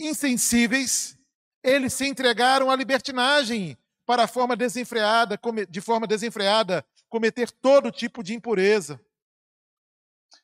insensíveis, 0.00 1.16
eles 1.62 1.94
se 1.94 2.04
entregaram 2.08 2.68
à 2.68 2.74
libertinagem 2.74 3.78
para 4.04 4.26
forma 4.26 4.56
desenfreada, 4.56 5.38
de 5.70 5.80
forma 5.80 6.04
desenfreada, 6.04 6.84
cometer 7.08 7.48
todo 7.52 7.92
tipo 7.92 8.24
de 8.24 8.34
impureza. 8.34 9.00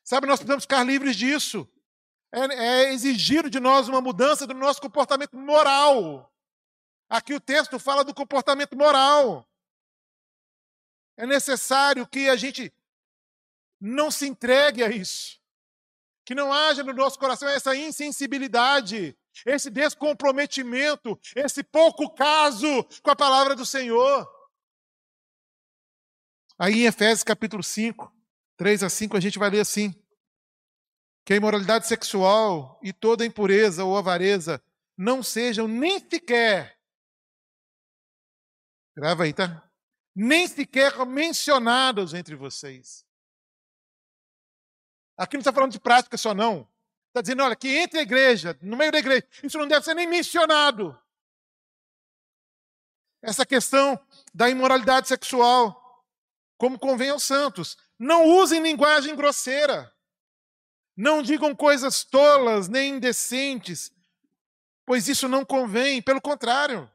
Sabe, 0.05 0.25
nós 0.25 0.39
precisamos 0.39 0.63
ficar 0.63 0.85
livres 0.85 1.17
disso. 1.17 1.67
É, 2.31 2.39
é 2.39 2.93
exigido 2.93 3.49
de 3.49 3.59
nós 3.59 3.89
uma 3.89 3.99
mudança 3.99 4.47
do 4.47 4.53
nosso 4.53 4.79
comportamento 4.79 5.35
moral. 5.35 6.33
Aqui 7.09 7.33
o 7.33 7.41
texto 7.41 7.77
fala 7.77 8.05
do 8.05 8.13
comportamento 8.13 8.77
moral. 8.77 9.45
É 11.17 11.27
necessário 11.27 12.07
que 12.07 12.29
a 12.29 12.37
gente 12.37 12.73
não 13.79 14.11
se 14.11 14.27
entregue 14.27 14.83
a 14.83 14.89
isso. 14.89 15.39
que 16.25 16.35
não 16.35 16.53
haja 16.53 16.83
no 16.83 16.93
nosso 16.93 17.17
coração 17.17 17.49
essa 17.49 17.75
insensibilidade, 17.75 19.17
esse 19.43 19.67
descomprometimento, 19.71 21.19
esse 21.35 21.63
pouco 21.63 22.13
caso 22.13 22.83
com 23.01 23.09
a 23.09 23.15
palavra 23.15 23.55
do 23.55 23.65
Senhor. 23.65 24.29
Aí 26.55 26.83
em 26.83 26.85
Efésios 26.85 27.23
capítulo 27.23 27.63
5, 27.63 28.13
3 28.57 28.83
a 28.83 28.89
5, 28.89 29.17
a 29.17 29.19
gente 29.19 29.39
vai 29.39 29.49
ler 29.49 29.61
assim: 29.61 29.91
que 31.25 31.33
a 31.33 31.35
imoralidade 31.35 31.87
sexual 31.87 32.79
e 32.83 32.93
toda 32.93 33.25
impureza 33.25 33.83
ou 33.83 33.97
avareza 33.97 34.61
não 34.95 35.23
sejam 35.23 35.67
nem 35.67 35.99
sequer, 35.99 36.77
grava 38.95 39.23
aí, 39.23 39.33
tá? 39.33 39.67
Nem 40.15 40.47
sequer 40.47 40.93
mencionados 41.07 42.13
entre 42.13 42.35
vocês. 42.35 43.03
Aqui 45.19 45.35
não 45.35 45.41
está 45.41 45.51
falando 45.51 45.73
de 45.73 45.79
prática 45.81 46.15
só, 46.15 46.33
não. 46.33 46.65
Está 47.09 47.19
dizendo, 47.19 47.43
olha, 47.43 47.53
que 47.53 47.67
entre 47.67 47.99
a 47.99 48.01
igreja, 48.01 48.57
no 48.61 48.77
meio 48.77 48.89
da 48.89 48.99
igreja, 48.99 49.27
isso 49.43 49.57
não 49.57 49.67
deve 49.67 49.83
ser 49.83 49.93
nem 49.93 50.07
mencionado. 50.07 50.97
Essa 53.21 53.45
questão 53.45 53.99
da 54.33 54.49
imoralidade 54.49 55.09
sexual, 55.09 56.05
como 56.57 56.79
convém 56.79 57.09
aos 57.09 57.23
santos. 57.23 57.77
Não 57.99 58.27
usem 58.27 58.63
linguagem 58.63 59.13
grosseira. 59.13 59.93
Não 60.95 61.21
digam 61.21 61.53
coisas 61.53 62.05
tolas 62.05 62.69
nem 62.69 62.95
indecentes, 62.95 63.91
pois 64.85 65.09
isso 65.09 65.27
não 65.27 65.43
convém. 65.43 66.01
Pelo 66.01 66.21
contrário, 66.21 66.89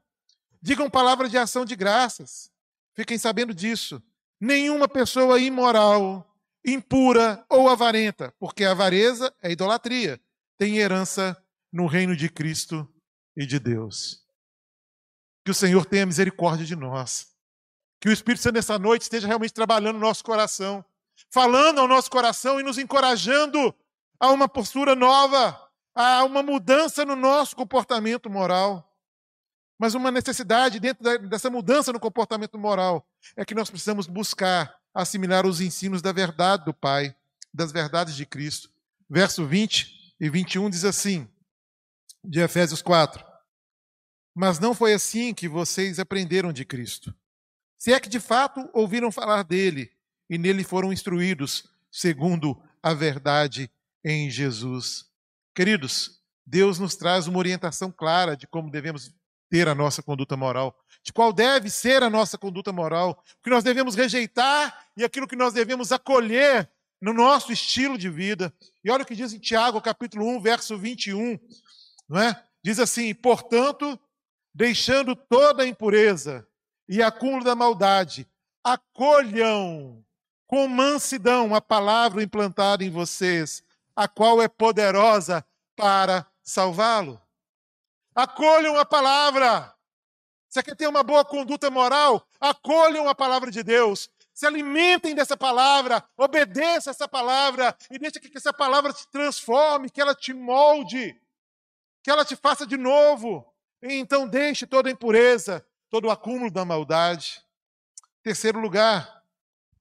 digam 0.62 0.88
palavras 0.88 1.30
de 1.30 1.36
ação 1.36 1.62
de 1.62 1.76
graças. 1.76 2.50
Fiquem 2.94 3.18
sabendo 3.18 3.52
disso. 3.52 4.02
Nenhuma 4.40 4.88
pessoa 4.88 5.38
imoral 5.38 6.33
impura 6.64 7.44
ou 7.48 7.68
avarenta, 7.68 8.32
porque 8.38 8.64
a 8.64 8.70
avareza 8.70 9.34
é 9.42 9.52
idolatria, 9.52 10.20
tem 10.56 10.78
herança 10.78 11.36
no 11.72 11.86
reino 11.86 12.16
de 12.16 12.28
Cristo 12.28 12.88
e 13.36 13.44
de 13.44 13.58
Deus. 13.58 14.24
Que 15.44 15.50
o 15.50 15.54
Senhor 15.54 15.84
tenha 15.84 16.06
misericórdia 16.06 16.64
de 16.64 16.74
nós. 16.74 17.34
Que 18.00 18.08
o 18.08 18.12
Espírito 18.12 18.42
Santo 18.42 18.54
nessa 18.54 18.78
noite 18.78 19.02
esteja 19.02 19.26
realmente 19.26 19.52
trabalhando 19.52 19.96
no 19.96 20.06
nosso 20.06 20.24
coração, 20.24 20.84
falando 21.30 21.80
ao 21.80 21.88
nosso 21.88 22.10
coração 22.10 22.58
e 22.58 22.62
nos 22.62 22.78
encorajando 22.78 23.74
a 24.18 24.30
uma 24.30 24.48
postura 24.48 24.94
nova, 24.94 25.60
a 25.94 26.24
uma 26.24 26.42
mudança 26.42 27.04
no 27.04 27.16
nosso 27.16 27.54
comportamento 27.54 28.30
moral. 28.30 28.90
Mas 29.78 29.94
uma 29.94 30.10
necessidade 30.10 30.78
dentro 30.80 31.02
dessa 31.28 31.50
mudança 31.50 31.92
no 31.92 32.00
comportamento 32.00 32.58
moral 32.58 33.06
é 33.36 33.44
que 33.44 33.54
nós 33.54 33.68
precisamos 33.68 34.06
buscar 34.06 34.74
assimilar 34.94 35.46
os 35.46 35.60
ensinos 35.60 36.00
da 36.00 36.12
verdade 36.12 36.64
do 36.64 36.72
Pai, 36.72 37.14
das 37.52 37.72
verdades 37.72 38.14
de 38.14 38.24
Cristo. 38.24 38.70
Verso 39.10 39.46
20 39.46 40.14
e 40.20 40.30
21 40.30 40.70
diz 40.70 40.84
assim, 40.84 41.28
de 42.24 42.40
Efésios 42.40 42.80
4: 42.80 43.24
Mas 44.34 44.58
não 44.58 44.74
foi 44.74 44.94
assim 44.94 45.34
que 45.34 45.48
vocês 45.48 45.98
aprenderam 45.98 46.52
de 46.52 46.64
Cristo. 46.64 47.14
Se 47.76 47.92
é 47.92 48.00
que 48.00 48.08
de 48.08 48.20
fato 48.20 48.68
ouviram 48.72 49.12
falar 49.12 49.42
dele 49.42 49.92
e 50.30 50.38
nele 50.38 50.64
foram 50.64 50.92
instruídos, 50.92 51.68
segundo 51.90 52.62
a 52.82 52.94
verdade 52.94 53.70
em 54.02 54.30
Jesus. 54.30 55.06
Queridos, 55.54 56.20
Deus 56.46 56.78
nos 56.78 56.96
traz 56.96 57.26
uma 57.26 57.38
orientação 57.38 57.92
clara 57.92 58.36
de 58.36 58.46
como 58.46 58.70
devemos 58.70 59.14
ter 59.54 59.68
a 59.68 59.74
nossa 59.74 60.02
conduta 60.02 60.36
moral, 60.36 60.76
de 61.00 61.12
qual 61.12 61.32
deve 61.32 61.70
ser 61.70 62.02
a 62.02 62.10
nossa 62.10 62.36
conduta 62.36 62.72
moral, 62.72 63.22
o 63.38 63.44
que 63.44 63.50
nós 63.50 63.62
devemos 63.62 63.94
rejeitar 63.94 64.84
e 64.96 65.04
aquilo 65.04 65.28
que 65.28 65.36
nós 65.36 65.54
devemos 65.54 65.92
acolher 65.92 66.68
no 67.00 67.12
nosso 67.12 67.52
estilo 67.52 67.96
de 67.96 68.10
vida. 68.10 68.52
E 68.84 68.90
olha 68.90 69.04
o 69.04 69.06
que 69.06 69.14
diz 69.14 69.32
em 69.32 69.38
Tiago, 69.38 69.80
capítulo 69.80 70.26
1, 70.26 70.40
verso 70.40 70.76
21, 70.76 71.38
não 72.08 72.20
é? 72.20 72.44
Diz 72.64 72.80
assim: 72.80 73.14
"Portanto, 73.14 73.96
deixando 74.52 75.14
toda 75.14 75.62
a 75.62 75.68
impureza 75.68 76.44
e 76.88 77.00
acúmulo 77.00 77.44
da 77.44 77.54
maldade, 77.54 78.26
acolham 78.64 80.04
com 80.48 80.66
mansidão 80.66 81.54
a 81.54 81.60
palavra 81.60 82.24
implantada 82.24 82.82
em 82.82 82.90
vocês, 82.90 83.62
a 83.94 84.08
qual 84.08 84.42
é 84.42 84.48
poderosa 84.48 85.46
para 85.76 86.26
salvá-lo." 86.42 87.23
Acolham 88.14 88.76
a 88.78 88.84
palavra. 88.84 89.74
Você 90.48 90.62
quer 90.62 90.76
ter 90.76 90.86
uma 90.86 91.02
boa 91.02 91.24
conduta 91.24 91.68
moral? 91.68 92.24
Acolham 92.40 93.08
a 93.08 93.14
palavra 93.14 93.50
de 93.50 93.62
Deus. 93.62 94.08
Se 94.32 94.46
alimentem 94.46 95.14
dessa 95.14 95.36
palavra, 95.36 96.04
obedeça 96.16 96.90
essa 96.90 97.08
palavra 97.08 97.76
e 97.90 97.98
deixe 97.98 98.20
que 98.20 98.36
essa 98.36 98.52
palavra 98.52 98.92
te 98.92 99.08
transforme, 99.08 99.90
que 99.90 100.00
ela 100.00 100.14
te 100.14 100.32
molde, 100.32 101.20
que 102.02 102.10
ela 102.10 102.24
te 102.24 102.36
faça 102.36 102.66
de 102.66 102.76
novo. 102.76 103.44
E 103.82 103.94
então 103.94 104.28
deixe 104.28 104.66
toda 104.66 104.88
a 104.88 104.92
impureza, 104.92 105.64
todo 105.90 106.06
o 106.06 106.10
acúmulo 106.10 106.50
da 106.50 106.64
maldade. 106.64 107.42
Terceiro 108.22 108.60
lugar, 108.60 109.22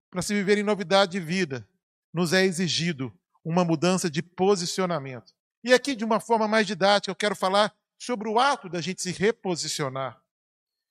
para 0.09 0.21
se 0.21 0.33
viver 0.33 0.57
em 0.57 0.63
novidade 0.63 1.13
de 1.13 1.19
vida, 1.19 1.67
nos 2.13 2.33
é 2.33 2.43
exigido 2.43 3.11
uma 3.43 3.63
mudança 3.63 4.09
de 4.09 4.21
posicionamento. 4.21 5.33
E 5.63 5.73
aqui, 5.73 5.95
de 5.95 6.03
uma 6.03 6.19
forma 6.19 6.47
mais 6.47 6.67
didática, 6.67 7.11
eu 7.11 7.15
quero 7.15 7.35
falar 7.35 7.73
sobre 8.03 8.27
o 8.27 8.37
ato 8.37 8.67
da 8.67 8.81
gente 8.81 9.01
se 9.01 9.11
reposicionar. 9.11 10.21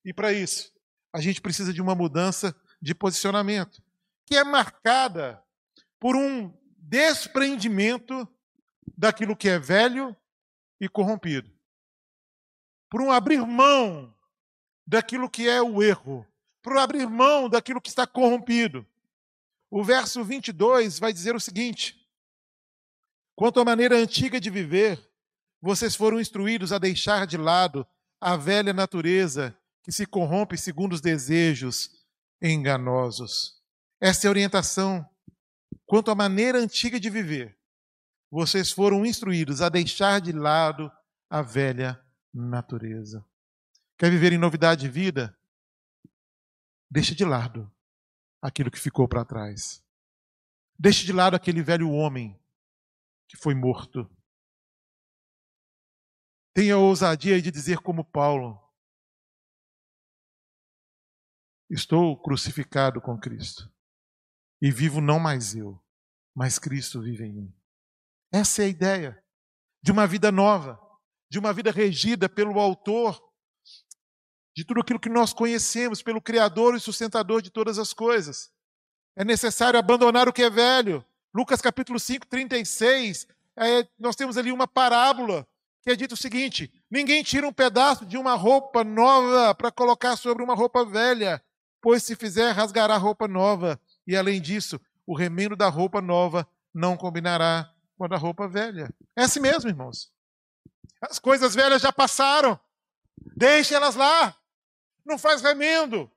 E 0.03 0.15
para 0.15 0.33
isso, 0.33 0.73
a 1.13 1.21
gente 1.21 1.43
precisa 1.43 1.73
de 1.73 1.83
uma 1.83 1.95
mudança 1.95 2.57
de 2.81 2.95
posicionamento, 2.95 3.83
que 4.25 4.35
é 4.35 4.43
marcada 4.43 5.43
por 6.01 6.17
um 6.17 6.53
desprendimento 6.79 8.27
daquilo 8.97 9.37
que 9.37 9.49
é 9.49 9.59
velho 9.59 10.17
e 10.81 10.89
corrompido. 10.89 11.51
Por 12.91 13.03
um 13.03 13.13
abrir 13.13 13.47
mão 13.47 14.15
daquilo 14.87 15.29
que 15.29 15.47
é 15.47 15.61
o 15.61 15.83
erro, 15.83 16.27
por 16.63 16.79
abrir 16.79 17.07
mão 17.07 17.49
daquilo 17.49 17.81
que 17.81 17.91
está 17.91 18.07
corrompido. 18.07 18.87
O 19.71 19.85
verso 19.85 20.25
22 20.25 20.99
vai 20.99 21.13
dizer 21.13 21.37
o 21.37 21.41
seguinte: 21.41 22.09
Quanto 23.37 23.61
à 23.61 23.65
maneira 23.65 23.97
antiga 23.97 24.41
de 24.41 24.51
viver, 24.51 25.12
vocês 25.63 25.95
foram 25.95 26.19
instruídos 26.19 26.73
a 26.73 26.79
deixar 26.79 27.25
de 27.25 27.37
lado 27.37 27.87
a 28.21 28.37
velha 28.37 28.73
natureza 28.73 29.57
que 29.81 29.93
se 29.93 30.05
corrompe 30.05 30.59
segundo 30.59 30.93
os 30.93 31.01
desejos 31.01 32.05
enganosos. 32.43 33.63
Essa 34.01 34.27
é 34.27 34.29
a 34.29 34.31
orientação 34.31 35.09
quanto 35.87 36.11
à 36.11 36.17
maneira 36.17 36.59
antiga 36.59 36.99
de 36.99 37.09
viver. 37.09 37.57
Vocês 38.29 38.73
foram 38.73 39.07
instruídos 39.07 39.63
a 39.63 39.69
deixar 39.69 40.21
de 40.21 40.33
lado 40.33 40.91
a 41.31 41.43
velha 41.43 42.03
natureza. 42.35 43.25
Quer 43.97 44.11
viver 44.11 44.33
em 44.33 44.39
novidade 44.39 44.81
de 44.81 44.89
vida? 44.89 45.37
Deixe 46.91 47.15
de 47.15 47.25
lado 47.25 47.71
aquilo 48.41 48.71
que 48.71 48.81
ficou 48.81 49.07
para 49.07 49.25
trás. 49.25 49.81
Deixe 50.77 51.07
de 51.07 51.13
lado 51.13 51.37
aquele 51.37 51.63
velho 51.63 51.89
homem 51.91 52.37
que 53.29 53.37
foi 53.37 53.55
morto 53.55 54.11
Tenha 56.55 56.77
ousadia 56.77 57.41
de 57.41 57.51
dizer 57.51 57.79
como 57.79 58.05
Paulo: 58.05 58.61
Estou 61.71 62.21
crucificado 62.21 63.01
com 63.01 63.19
Cristo. 63.19 63.71
E 64.61 64.71
vivo 64.71 65.01
não 65.01 65.19
mais 65.19 65.55
eu, 65.57 65.83
mas 66.35 66.59
Cristo 66.59 67.01
vive 67.01 67.25
em 67.25 67.33
mim. 67.33 67.55
Essa 68.33 68.63
é 68.63 68.67
a 68.67 68.69
ideia 68.69 69.25
de 69.83 69.91
uma 69.91 70.07
vida 70.07 70.31
nova, 70.31 70.79
de 71.29 71.39
uma 71.39 71.53
vida 71.53 71.71
regida 71.71 72.29
pelo 72.29 72.61
Autor 72.61 73.21
de 74.55 74.65
tudo 74.65 74.81
aquilo 74.81 75.01
que 75.01 75.09
nós 75.09 75.33
conhecemos, 75.33 76.03
pelo 76.03 76.21
Criador 76.21 76.77
e 76.77 76.81
sustentador 76.81 77.41
de 77.41 77.51
todas 77.51 77.79
as 77.79 77.93
coisas. 77.93 78.53
É 79.17 79.25
necessário 79.25 79.79
abandonar 79.79 80.29
o 80.29 80.33
que 80.33 80.43
é 80.43 80.51
velho. 80.51 81.05
Lucas 81.35 81.61
capítulo 81.63 81.99
5, 81.99 82.27
36, 82.27 83.27
é, 83.57 83.89
nós 83.99 84.15
temos 84.15 84.37
ali 84.37 84.53
uma 84.53 84.69
parábola 84.69 85.47
que 85.83 85.91
é 85.91 85.97
dito 85.97 86.13
o 86.13 86.17
seguinte: 86.17 86.73
ninguém 86.91 87.23
tira 87.23 87.47
um 87.47 87.53
pedaço 87.53 88.07
de 88.07 88.17
uma 88.17 88.35
roupa 88.35 88.85
nova 88.85 89.55
para 89.55 89.71
colocar 89.71 90.17
sobre 90.17 90.43
uma 90.43 90.55
roupa 90.55 90.85
velha, 90.85 91.43
pois 91.81 92.03
se 92.03 92.17
fizer, 92.17 92.53
rasgará 92.53 92.95
a 92.95 92.99
roupa 92.99 93.27
nova. 93.29 93.81
E 94.07 94.17
além 94.17 94.41
disso, 94.41 94.81
o 95.07 95.17
remendo 95.17 95.57
da 95.57 95.69
roupa 95.69 96.01
nova 96.01 96.49
não 96.73 96.97
combinará 96.97 97.71
com 97.97 98.05
a 98.05 98.09
da 98.09 98.17
roupa 98.17 98.49
velha. 98.49 98.93
É 99.17 99.25
assim 99.25 99.41
mesmo, 99.41 99.69
irmãos. 99.69 100.11
As 101.01 101.19
coisas 101.19 101.55
velhas 101.55 101.83
já 101.83 101.93
passaram. 101.93 102.59
Deixe 103.37 103.75
elas 103.75 103.95
lá. 103.95 104.37
Não 105.05 105.19
faz 105.19 105.43
remendo. 105.43 106.11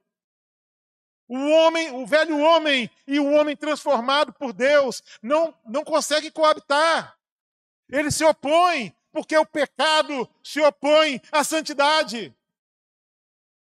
O 1.28 1.38
homem, 1.38 1.92
o 1.92 2.06
velho 2.06 2.38
homem 2.38 2.90
e 3.08 3.20
o 3.20 3.32
homem 3.32 3.58
transformado 3.58 4.32
por 4.32 4.54
Deus 4.54 5.02
não, 5.24 5.58
não 5.66 5.84
conseguem 5.84 6.30
coabitar. 6.30 7.18
Eles 7.90 8.16
se 8.16 8.24
opõem, 8.24 8.95
porque 9.16 9.38
o 9.38 9.46
pecado 9.46 10.30
se 10.44 10.60
opõe 10.60 11.22
à 11.32 11.42
santidade. 11.42 12.36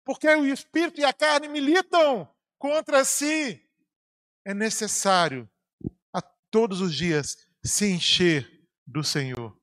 Porque 0.05 0.27
o 0.27 0.45
espírito 0.45 1.01
e 1.01 1.03
a 1.03 1.11
carne 1.11 1.47
militam 1.47 2.29
contra 2.59 3.03
si. 3.03 3.59
É 4.45 4.53
necessário 4.53 5.49
a 6.13 6.21
todos 6.51 6.81
os 6.81 6.93
dias 6.93 7.35
se 7.63 7.91
encher 7.91 8.47
do 8.85 9.03
Senhor. 9.03 9.57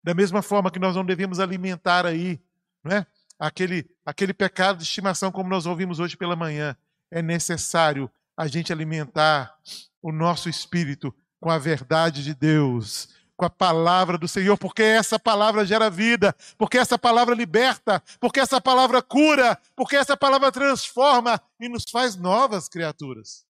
Da 0.00 0.14
mesma 0.14 0.42
forma 0.42 0.70
que 0.70 0.78
nós 0.78 0.94
não 0.94 1.04
devemos 1.04 1.40
alimentar 1.40 2.06
aí, 2.06 2.40
não 2.84 2.98
é? 2.98 3.06
Aquele, 3.36 3.90
aquele 4.06 4.32
pecado 4.32 4.76
de 4.76 4.84
estimação, 4.84 5.32
como 5.32 5.50
nós 5.50 5.66
ouvimos 5.66 5.98
hoje 5.98 6.16
pela 6.16 6.36
manhã. 6.36 6.76
É 7.10 7.20
necessário 7.20 8.08
a 8.36 8.46
gente 8.46 8.72
alimentar 8.72 9.58
o 10.00 10.12
nosso 10.12 10.48
espírito 10.48 11.12
com 11.40 11.50
a 11.50 11.58
verdade 11.58 12.22
de 12.22 12.32
Deus, 12.32 13.08
com 13.36 13.44
a 13.44 13.50
palavra 13.50 14.18
do 14.18 14.28
Senhor, 14.28 14.56
porque 14.56 14.82
essa 14.82 15.18
palavra 15.18 15.64
gera 15.64 15.90
vida, 15.90 16.34
porque 16.56 16.78
essa 16.78 16.98
palavra 16.98 17.34
liberta, 17.34 18.02
porque 18.20 18.40
essa 18.40 18.60
palavra 18.60 19.02
cura, 19.02 19.60
porque 19.74 19.96
essa 19.96 20.16
palavra 20.16 20.52
transforma 20.52 21.40
e 21.58 21.68
nos 21.68 21.84
faz 21.90 22.16
novas 22.16 22.68
criaturas, 22.68 23.46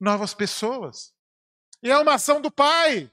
novas 0.00 0.34
pessoas. 0.34 1.14
E 1.82 1.90
é 1.90 1.98
uma 1.98 2.14
ação 2.14 2.40
do 2.40 2.50
Pai 2.50 3.10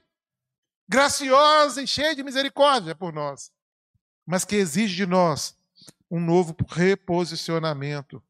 graciosa 0.88 1.82
e 1.82 1.86
cheia 1.86 2.14
de 2.14 2.22
misericórdia 2.22 2.94
por 2.94 3.12
nós, 3.12 3.52
mas 4.26 4.44
que 4.44 4.56
exige 4.56 4.96
de 4.96 5.06
nós 5.06 5.56
um 6.10 6.20
novo 6.20 6.54
reposicionamento. 6.68 8.22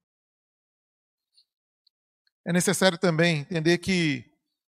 É 2.46 2.52
necessário 2.52 2.96
também 2.96 3.40
entender 3.40 3.78
que 3.78 4.24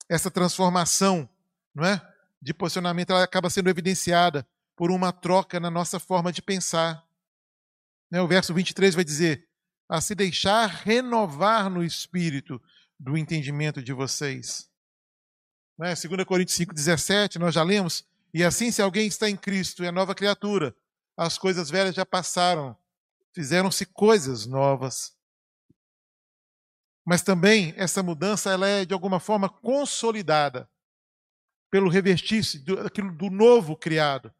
essa 0.10 0.30
transformação, 0.30 1.30
não 1.73 1.86
é, 1.86 2.11
de 2.41 2.54
posicionamento, 2.54 3.12
ela 3.12 3.23
acaba 3.23 3.49
sendo 3.49 3.69
evidenciada 3.69 4.47
por 4.75 4.89
uma 4.89 5.12
troca 5.12 5.60
na 5.60 5.69
nossa 5.69 5.99
forma 5.99 6.32
de 6.32 6.41
pensar. 6.41 7.06
Né, 8.10 8.19
o 8.21 8.27
verso 8.27 8.54
23 8.54 8.95
vai 8.95 9.04
dizer: 9.04 9.47
a 9.88 10.01
se 10.01 10.15
deixar 10.15 10.65
renovar 10.67 11.69
no 11.69 11.84
espírito 11.84 12.60
do 12.99 13.15
entendimento 13.17 13.82
de 13.82 13.93
vocês. 13.93 14.69
Né? 15.77 15.93
2 15.93 16.23
Coríntios 16.25 16.58
5,17, 16.58 17.36
nós 17.38 17.54
já 17.54 17.63
lemos. 17.63 18.06
E 18.34 18.43
assim, 18.43 18.71
se 18.71 18.82
alguém 18.82 19.08
está 19.08 19.30
em 19.30 19.36
Cristo, 19.36 19.84
é 19.84 19.91
nova 19.91 20.15
criatura. 20.15 20.75
As 21.17 21.38
coisas 21.38 21.69
velhas 21.69 21.93
já 21.93 22.06
passaram, 22.06 22.75
fizeram-se 23.34 23.86
coisas 23.86 24.45
novas. 24.45 25.13
Mas 27.06 27.21
também 27.21 27.73
essa 27.75 28.01
mudança 28.01 28.51
ela 28.51 28.67
é 28.67 28.86
de 28.86 28.93
alguma 28.93 29.19
forma 29.19 29.49
consolidada 29.49 30.71
pelo 31.72 31.90
revestir-se 31.90 32.60
daquilo 32.60 33.12
do 33.14 33.30
novo 33.30 33.78
criado 33.78 34.32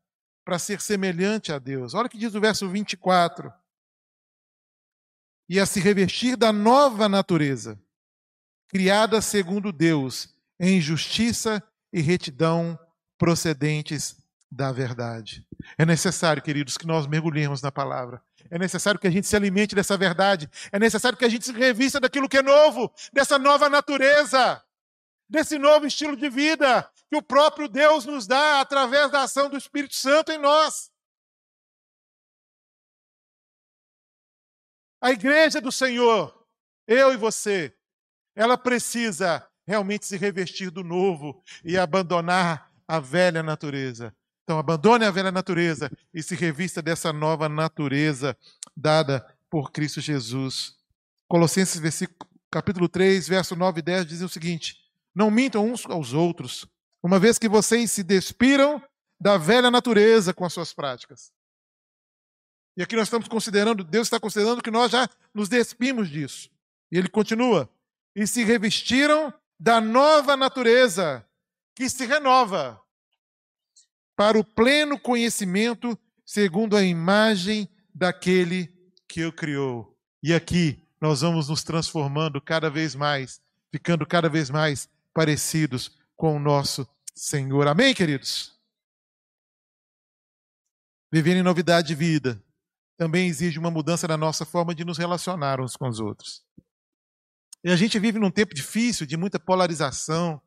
para 0.44 0.60
ser 0.60 0.82
semelhante 0.82 1.52
a 1.52 1.58
Deus. 1.58 1.94
Olha 1.94 2.08
o 2.08 2.10
que 2.10 2.18
diz 2.18 2.36
o 2.36 2.42
verso 2.42 2.68
24. 2.68 3.52
E 5.48 5.60
a 5.60 5.66
se 5.66 5.80
revestir 5.80 6.36
da 6.36 6.52
nova 6.52 7.08
natureza, 7.08 7.82
criada 8.68 9.22
segundo 9.22 9.72
Deus, 9.72 10.36
em 10.60 10.80
justiça 10.82 11.64
e 11.92 12.02
retidão 12.02 12.78
procedentes 13.18 14.18
da 14.52 14.72
verdade. 14.72 15.46
É 15.78 15.86
necessário, 15.86 16.42
queridos, 16.42 16.78
que 16.78 16.88
nós 16.88 17.08
mergulhemos 17.08 17.62
na 17.62 17.72
palavra. 17.72 18.22
É 18.50 18.58
necessário 18.58 19.00
que 19.00 19.08
a 19.08 19.12
gente 19.12 19.28
se 19.28 19.36
alimente 19.36 19.76
dessa 19.76 19.96
verdade. 19.96 20.50
É 20.72 20.80
necessário 20.80 21.18
que 21.18 21.24
a 21.24 21.30
gente 21.30 21.46
se 21.46 21.54
revista 21.54 22.00
daquilo 22.00 22.28
que 22.28 22.38
é 22.38 22.42
novo, 22.42 22.92
dessa 23.14 23.40
nova 23.40 23.70
natureza, 23.70 24.62
desse 25.30 25.58
novo 25.58 25.86
estilo 25.86 26.18
de 26.18 26.30
vida 26.30 26.90
que 27.12 27.18
o 27.18 27.22
próprio 27.22 27.68
Deus 27.68 28.06
nos 28.06 28.26
dá 28.26 28.62
através 28.62 29.12
da 29.12 29.24
ação 29.24 29.50
do 29.50 29.58
Espírito 29.58 29.94
Santo 29.94 30.32
em 30.32 30.38
nós. 30.38 30.90
A 35.02 35.12
igreja 35.12 35.60
do 35.60 35.74
Senhor, 35.74 36.48
eu 36.88 37.12
e 37.12 37.18
você, 37.18 37.76
ela 38.34 38.58
precisa 38.58 39.46
realmente 39.68 40.06
se 40.06 40.16
revestir 40.16 40.72
do 40.72 40.86
novo 40.86 41.44
e 41.66 41.78
abandonar 41.78 42.72
a 42.88 42.98
velha 42.98 43.44
natureza. 43.44 44.16
Então, 44.46 44.58
abandone 44.58 45.04
a 45.04 45.12
velha 45.12 45.34
natureza 45.34 45.92
e 46.14 46.24
se 46.24 46.34
revista 46.34 46.82
dessa 46.82 47.12
nova 47.12 47.50
natureza 47.50 48.38
dada 48.74 49.20
por 49.50 49.74
Cristo 49.74 50.00
Jesus. 50.00 50.78
Colossenses 51.28 52.08
capítulo 52.50 52.88
3, 52.88 53.28
verso 53.28 53.54
9 53.54 53.80
e 53.80 53.84
10 53.84 54.06
dizem 54.06 54.26
o 54.26 54.30
seguinte: 54.30 54.78
Não 55.14 55.30
mintam 55.30 55.70
uns 55.70 55.86
aos 55.86 56.14
outros, 56.14 56.66
uma 57.04 57.20
vez 57.20 57.38
que 57.38 57.50
vocês 57.50 57.92
se 57.92 58.04
despiram 58.04 58.82
da 59.20 59.38
velha 59.38 59.70
natureza 59.70 60.34
com 60.34 60.46
as 60.46 60.54
suas 60.54 60.74
práticas. 60.74 61.32
E 62.78 62.82
aqui 62.84 62.96
nós 62.96 63.08
estamos 63.08 63.28
considerando, 63.28 63.84
Deus 63.84 64.08
está 64.08 64.20
considerando 64.20 64.62
que 64.62 64.72
nós 64.72 64.92
já 64.92 65.10
nos 65.34 65.50
despimos 65.50 66.10
disso. 66.10 66.50
E 66.92 66.98
ele 66.98 67.10
continua: 67.10 67.70
e 68.16 68.26
se 68.26 68.44
revestiram 68.44 69.34
da 69.60 69.80
nova 69.80 70.36
natureza 70.36 71.26
que 71.76 71.90
se 71.90 72.06
renova 72.06 72.82
para 74.16 74.40
o 74.40 74.44
pleno 74.44 75.00
conhecimento 75.00 75.98
segundo 76.26 76.78
a 76.78 76.84
imagem 76.84 77.68
daquele 77.94 78.74
que 79.08 79.26
o 79.26 79.34
criou. 79.34 79.98
E 80.24 80.34
aqui 80.34 80.88
nós 81.00 81.22
vamos 81.22 81.50
nos 81.50 81.64
transformando 81.64 82.40
cada 82.40 82.70
vez 82.70 82.96
mais, 82.96 83.42
ficando 83.72 84.06
cada 84.06 84.30
vez 84.30 84.50
mais 84.50 84.88
parecidos 85.14 86.01
com 86.22 86.36
o 86.36 86.40
nosso 86.40 86.88
Senhor. 87.16 87.68
Amém, 87.68 87.96
queridos? 87.96 88.56
Viver 91.12 91.36
em 91.36 91.42
novidade 91.42 91.88
de 91.88 91.96
vida 91.96 92.40
também 92.96 93.28
exige 93.28 93.58
uma 93.58 93.72
mudança 93.72 94.08
na 94.08 94.16
nossa 94.16 94.46
forma 94.46 94.76
de 94.76 94.86
nos 94.86 95.00
relacionar 95.00 95.60
uns 95.60 95.76
com 95.76 95.90
os 95.90 96.00
outros. 96.00 96.46
E 97.64 97.72
a 97.72 97.76
gente 97.76 97.98
vive 97.98 98.20
num 98.20 98.30
tempo 98.30 98.54
difícil, 98.54 99.08
de 99.08 99.18
muita 99.18 99.40
polarização. 99.40 100.40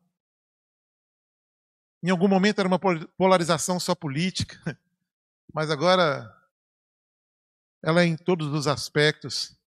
Em 2.01 2.09
algum 2.09 2.29
momento 2.29 2.59
era 2.59 2.69
uma 2.69 2.79
polarização 3.17 3.77
só 3.77 3.93
política, 3.93 4.57
mas 5.53 5.69
agora 5.69 6.33
ela 7.83 8.01
é 8.01 8.05
em 8.05 8.15
todos 8.15 8.47
os 8.47 8.65
aspectos. 8.65 9.59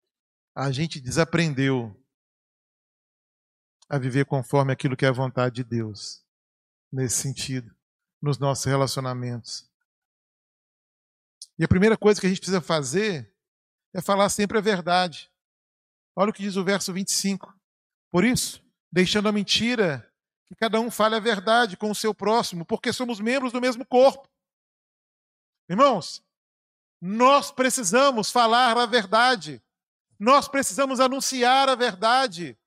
A 0.56 0.72
gente 0.72 1.02
desaprendeu 1.02 1.94
a 3.88 3.98
viver 3.98 4.26
conforme 4.26 4.72
aquilo 4.72 4.96
que 4.96 5.04
é 5.04 5.08
a 5.08 5.12
vontade 5.12 5.56
de 5.56 5.64
Deus, 5.64 6.24
nesse 6.92 7.16
sentido, 7.16 7.74
nos 8.20 8.38
nossos 8.38 8.64
relacionamentos. 8.64 9.68
E 11.58 11.64
a 11.64 11.68
primeira 11.68 11.96
coisa 11.96 12.20
que 12.20 12.26
a 12.26 12.28
gente 12.28 12.40
precisa 12.40 12.60
fazer 12.60 13.34
é 13.94 14.00
falar 14.00 14.28
sempre 14.28 14.58
a 14.58 14.60
verdade. 14.60 15.30
Olha 16.14 16.30
o 16.30 16.32
que 16.32 16.42
diz 16.42 16.56
o 16.56 16.64
verso 16.64 16.92
25. 16.92 17.54
Por 18.10 18.24
isso, 18.24 18.62
deixando 18.90 19.28
a 19.28 19.32
mentira, 19.32 20.10
que 20.46 20.54
cada 20.54 20.80
um 20.80 20.90
fale 20.90 21.14
a 21.14 21.20
verdade 21.20 21.76
com 21.76 21.90
o 21.90 21.94
seu 21.94 22.14
próximo, 22.14 22.64
porque 22.64 22.92
somos 22.92 23.20
membros 23.20 23.52
do 23.52 23.60
mesmo 23.60 23.86
corpo. 23.86 24.28
Irmãos, 25.68 26.24
nós 27.00 27.50
precisamos 27.52 28.30
falar 28.30 28.76
a 28.76 28.86
verdade. 28.86 29.62
Nós 30.18 30.48
precisamos 30.48 30.98
anunciar 30.98 31.68
a 31.68 31.74
verdade. 31.74 32.57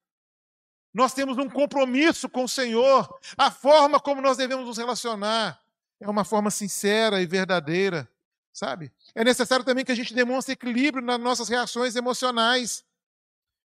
Nós 0.94 1.14
temos 1.14 1.38
um 1.38 1.50
compromisso 1.50 2.28
com 2.28 2.44
o 2.44 2.50
Senhor. 2.50 3.20
A 3.38 3.50
forma 3.50 4.00
como 4.00 4.22
nós 4.22 4.38
devemos 4.38 4.66
nos 4.66 4.78
relacionar 4.78 5.62
é 6.00 6.10
uma 6.10 6.26
forma 6.26 6.52
sincera 6.52 7.22
e 7.22 7.26
verdadeira, 7.26 8.10
sabe? 8.52 8.92
É 9.16 9.24
necessário 9.24 9.64
também 9.64 9.86
que 9.86 9.92
a 9.92 9.96
gente 9.96 10.14
demonstre 10.14 10.54
equilíbrio 10.54 11.04
nas 11.04 11.20
nossas 11.20 11.48
reações 11.48 11.96
emocionais 11.96 12.84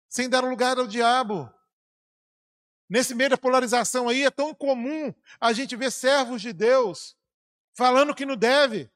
sem 0.07 0.29
dar 0.29 0.43
lugar 0.43 0.77
ao 0.77 0.87
diabo. 0.87 1.51
Nesse 2.89 3.13
meio 3.13 3.31
da 3.31 3.37
polarização 3.37 4.07
aí, 4.07 4.23
é 4.23 4.31
tão 4.31 4.53
comum 4.53 5.13
a 5.39 5.51
gente 5.51 5.75
ver 5.75 5.91
servos 5.91 6.41
de 6.41 6.53
Deus 6.53 7.17
falando 7.73 8.15
que 8.15 8.25
não 8.25 8.37
deve, 8.37 8.89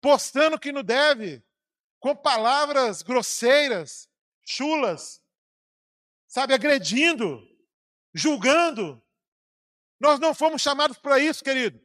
postando 0.00 0.58
que 0.58 0.70
não 0.70 0.82
deve, 0.82 1.42
com 1.98 2.14
palavras 2.14 3.02
grosseiras, 3.02 4.08
chulas, 4.44 5.22
sabe, 6.28 6.54
agredindo, 6.54 7.42
julgando. 8.14 9.02
Nós 10.00 10.18
não 10.18 10.34
fomos 10.34 10.62
chamados 10.62 10.98
para 10.98 11.18
isso, 11.18 11.44
querido. 11.44 11.80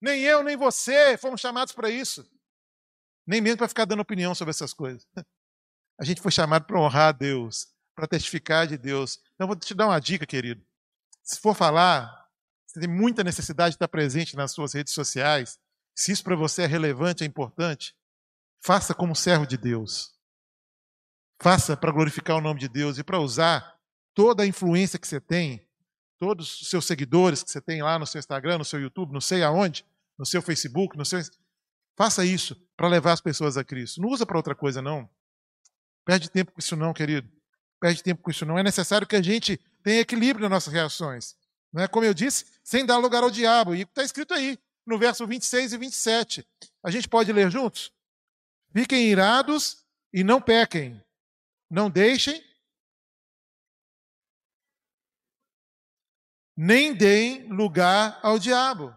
Nem 0.00 0.20
eu, 0.22 0.42
nem 0.42 0.56
você 0.56 1.16
fomos 1.16 1.40
chamados 1.40 1.72
para 1.72 1.90
isso. 1.90 2.28
Nem 3.26 3.40
mesmo 3.40 3.58
para 3.58 3.68
ficar 3.68 3.84
dando 3.84 4.00
opinião 4.00 4.34
sobre 4.34 4.50
essas 4.50 4.74
coisas. 4.74 5.06
A 6.00 6.04
gente 6.04 6.20
foi 6.20 6.32
chamado 6.32 6.64
para 6.64 6.80
honrar 6.80 7.10
a 7.10 7.12
Deus, 7.12 7.68
para 7.94 8.08
testificar 8.08 8.66
de 8.66 8.76
Deus. 8.76 9.20
Então, 9.34 9.46
vou 9.46 9.54
te 9.54 9.74
dar 9.74 9.86
uma 9.86 10.00
dica, 10.00 10.26
querido. 10.26 10.64
Se 11.22 11.38
for 11.38 11.54
falar, 11.54 12.10
você 12.66 12.80
tem 12.80 12.88
muita 12.88 13.22
necessidade 13.22 13.72
de 13.72 13.76
estar 13.76 13.86
presente 13.86 14.34
nas 14.34 14.50
suas 14.50 14.72
redes 14.72 14.92
sociais. 14.94 15.60
Se 15.94 16.10
isso 16.10 16.24
para 16.24 16.34
você 16.34 16.62
é 16.62 16.66
relevante, 16.66 17.22
é 17.22 17.26
importante, 17.26 17.94
faça 18.64 18.94
como 18.94 19.14
servo 19.14 19.46
de 19.46 19.56
Deus. 19.56 20.12
Faça 21.40 21.76
para 21.76 21.92
glorificar 21.92 22.36
o 22.36 22.40
nome 22.40 22.58
de 22.58 22.68
Deus 22.68 22.98
e 22.98 23.04
para 23.04 23.20
usar 23.20 23.78
toda 24.14 24.42
a 24.42 24.46
influência 24.46 24.98
que 24.98 25.06
você 25.06 25.20
tem, 25.20 25.66
todos 26.18 26.60
os 26.60 26.70
seus 26.70 26.84
seguidores 26.84 27.42
que 27.42 27.50
você 27.50 27.60
tem 27.60 27.82
lá 27.82 27.98
no 27.98 28.06
seu 28.06 28.18
Instagram, 28.18 28.58
no 28.58 28.64
seu 28.64 28.80
YouTube, 28.80 29.12
não 29.12 29.20
sei 29.20 29.42
aonde, 29.42 29.84
no 30.18 30.26
seu 30.26 30.40
Facebook, 30.42 30.96
no 30.96 31.04
seu. 31.04 31.20
Faça 31.96 32.24
isso 32.24 32.56
para 32.76 32.88
levar 32.88 33.12
as 33.12 33.20
pessoas 33.20 33.56
a 33.56 33.64
Cristo. 33.64 34.00
Não 34.00 34.08
usa 34.08 34.24
para 34.24 34.36
outra 34.36 34.54
coisa, 34.54 34.80
não. 34.80 35.08
Perde 36.04 36.30
tempo 36.30 36.52
com 36.52 36.58
isso, 36.58 36.74
não, 36.76 36.92
querido 36.92 37.28
perde 37.82 38.00
tempo 38.00 38.22
com 38.22 38.30
isso. 38.30 38.46
Não 38.46 38.56
é 38.56 38.62
necessário 38.62 39.06
que 39.06 39.16
a 39.16 39.20
gente 39.20 39.60
tenha 39.82 40.00
equilíbrio 40.00 40.42
nas 40.42 40.50
nossas 40.50 40.72
reações. 40.72 41.34
Não 41.72 41.82
é 41.82 41.88
como 41.88 42.06
eu 42.06 42.14
disse, 42.14 42.46
sem 42.62 42.86
dar 42.86 42.98
lugar 42.98 43.24
ao 43.24 43.30
diabo. 43.30 43.74
E 43.74 43.82
está 43.82 44.04
escrito 44.04 44.32
aí: 44.32 44.56
no 44.86 44.96
verso 44.96 45.26
26 45.26 45.72
e 45.72 45.78
27. 45.78 46.46
A 46.84 46.90
gente 46.92 47.08
pode 47.08 47.32
ler 47.32 47.50
juntos? 47.50 47.92
Fiquem 48.72 49.08
irados 49.08 49.84
e 50.12 50.22
não 50.22 50.40
pequem. 50.40 51.02
Não 51.68 51.90
deixem, 51.90 52.40
nem 56.56 56.94
deem 56.94 57.48
lugar 57.48 58.18
ao 58.22 58.38
diabo. 58.38 58.96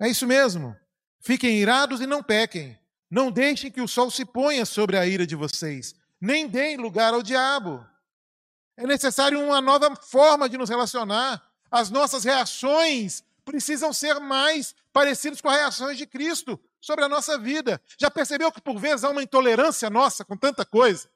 É 0.00 0.08
isso 0.08 0.26
mesmo. 0.26 0.76
Fiquem 1.20 1.58
irados 1.58 2.00
e 2.00 2.06
não 2.06 2.22
pequem. 2.22 2.78
Não 3.10 3.30
deixem 3.30 3.70
que 3.70 3.80
o 3.80 3.88
sol 3.88 4.10
se 4.10 4.24
ponha 4.24 4.64
sobre 4.64 4.96
a 4.96 5.06
ira 5.06 5.26
de 5.26 5.34
vocês, 5.34 5.94
nem 6.20 6.46
deem 6.48 6.76
lugar 6.76 7.12
ao 7.12 7.22
diabo. 7.22 7.84
É 8.76 8.86
necessário 8.86 9.44
uma 9.44 9.60
nova 9.60 9.94
forma 9.96 10.48
de 10.48 10.56
nos 10.56 10.70
relacionar. 10.70 11.42
As 11.70 11.90
nossas 11.90 12.24
reações 12.24 13.24
precisam 13.44 13.92
ser 13.92 14.20
mais 14.20 14.74
parecidas 14.92 15.40
com 15.40 15.48
as 15.48 15.56
reações 15.56 15.98
de 15.98 16.06
Cristo 16.06 16.58
sobre 16.80 17.04
a 17.04 17.08
nossa 17.08 17.36
vida. 17.36 17.80
Já 17.98 18.10
percebeu 18.10 18.50
que 18.50 18.60
por 18.60 18.78
vezes 18.78 19.04
há 19.04 19.10
uma 19.10 19.22
intolerância 19.22 19.90
nossa 19.90 20.24
com 20.24 20.36
tanta 20.36 20.64
coisa? 20.64 21.10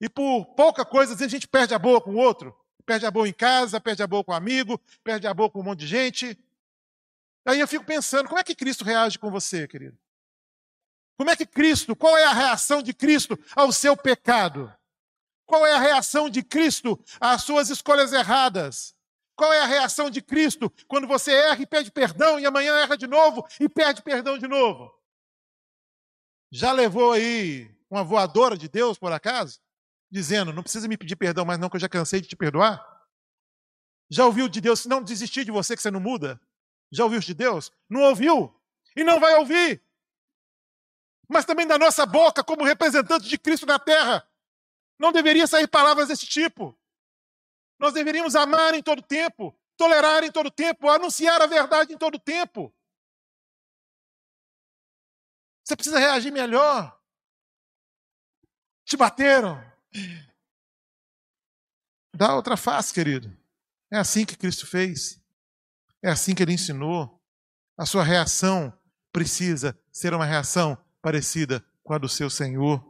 E 0.00 0.08
por 0.08 0.44
pouca 0.54 0.84
coisa 0.84 1.14
a 1.24 1.28
gente 1.28 1.48
perde 1.48 1.74
a 1.74 1.78
boa 1.78 2.00
com 2.00 2.10
o 2.10 2.18
outro? 2.18 2.54
Perde 2.86 3.04
a 3.04 3.10
boa 3.10 3.28
em 3.28 3.32
casa, 3.32 3.80
perde 3.80 4.02
a 4.02 4.06
boa 4.06 4.22
com 4.22 4.30
o 4.30 4.34
amigo, 4.34 4.80
perde 5.02 5.26
a 5.26 5.34
boa 5.34 5.50
com 5.50 5.60
um 5.60 5.64
monte 5.64 5.80
de 5.80 5.88
gente. 5.88 6.38
Aí 7.44 7.60
eu 7.60 7.68
fico 7.68 7.84
pensando, 7.84 8.28
como 8.28 8.38
é 8.38 8.44
que 8.44 8.54
Cristo 8.54 8.84
reage 8.84 9.18
com 9.18 9.30
você, 9.30 9.66
querido? 9.66 9.98
Como 11.18 11.30
é 11.30 11.36
que 11.36 11.46
Cristo, 11.46 11.96
qual 11.96 12.16
é 12.16 12.24
a 12.24 12.32
reação 12.32 12.82
de 12.82 12.94
Cristo 12.94 13.38
ao 13.54 13.72
seu 13.72 13.96
pecado? 13.96 14.72
Qual 15.46 15.66
é 15.66 15.72
a 15.72 15.78
reação 15.78 16.30
de 16.30 16.42
Cristo 16.42 17.02
às 17.20 17.42
suas 17.42 17.70
escolhas 17.70 18.12
erradas? 18.12 18.94
Qual 19.34 19.52
é 19.52 19.60
a 19.60 19.66
reação 19.66 20.08
de 20.08 20.22
Cristo 20.22 20.72
quando 20.86 21.06
você 21.06 21.32
erra 21.32 21.62
e 21.62 21.66
pede 21.66 21.90
perdão 21.90 22.38
e 22.38 22.46
amanhã 22.46 22.74
erra 22.78 22.96
de 22.96 23.06
novo 23.06 23.46
e 23.60 23.68
pede 23.68 24.02
perdão 24.02 24.38
de 24.38 24.46
novo? 24.46 24.92
Já 26.50 26.72
levou 26.72 27.12
aí 27.12 27.70
uma 27.90 28.04
voadora 28.04 28.56
de 28.56 28.68
Deus, 28.68 28.98
por 28.98 29.12
acaso? 29.12 29.60
Dizendo, 30.10 30.52
não 30.52 30.62
precisa 30.62 30.86
me 30.86 30.96
pedir 30.96 31.16
perdão 31.16 31.44
mais 31.44 31.58
não, 31.58 31.68
que 31.68 31.76
eu 31.76 31.80
já 31.80 31.88
cansei 31.88 32.20
de 32.20 32.28
te 32.28 32.36
perdoar? 32.36 32.84
Já 34.08 34.24
ouviu 34.24 34.48
de 34.48 34.60
Deus, 34.60 34.86
não 34.86 35.02
desistir 35.02 35.44
de 35.44 35.50
você 35.50 35.74
que 35.74 35.82
você 35.82 35.90
não 35.90 36.00
muda? 36.00 36.40
Já 36.90 37.04
ouviu 37.04 37.18
de 37.18 37.34
Deus? 37.34 37.72
Não 37.88 38.02
ouviu 38.02 38.54
e 38.94 39.02
não 39.02 39.18
vai 39.18 39.34
ouvir. 39.34 39.82
Mas 41.28 41.44
também 41.44 41.66
da 41.66 41.76
nossa 41.76 42.06
boca, 42.06 42.44
como 42.44 42.64
representante 42.64 43.28
de 43.28 43.36
Cristo 43.36 43.66
na 43.66 43.78
terra, 43.78 44.26
não 44.98 45.10
deveria 45.10 45.46
sair 45.46 45.66
palavras 45.66 46.08
desse 46.08 46.24
tipo. 46.24 46.78
Nós 47.78 47.92
deveríamos 47.92 48.36
amar 48.36 48.74
em 48.74 48.82
todo 48.82 49.02
tempo, 49.02 49.54
tolerar 49.76 50.24
em 50.24 50.30
todo 50.30 50.50
tempo, 50.50 50.88
anunciar 50.88 51.42
a 51.42 51.46
verdade 51.46 51.92
em 51.92 51.98
todo 51.98 52.18
tempo. 52.18 52.72
Você 55.64 55.74
precisa 55.74 55.98
reagir 55.98 56.30
melhor. 56.30 56.96
Te 58.84 58.96
bateram. 58.96 59.60
Dá 62.14 62.34
outra 62.34 62.56
face, 62.56 62.92
querido. 62.92 63.36
É 63.90 63.98
assim 63.98 64.24
que 64.24 64.36
Cristo 64.36 64.66
fez. 64.66 65.20
É 66.02 66.10
assim 66.10 66.34
que 66.34 66.42
ele 66.42 66.52
ensinou. 66.52 67.22
A 67.76 67.84
sua 67.84 68.02
reação 68.02 68.72
precisa 69.12 69.78
ser 69.92 70.14
uma 70.14 70.24
reação 70.24 70.76
parecida 71.02 71.64
com 71.82 71.92
a 71.92 71.98
do 71.98 72.08
seu 72.08 72.30
Senhor. 72.30 72.82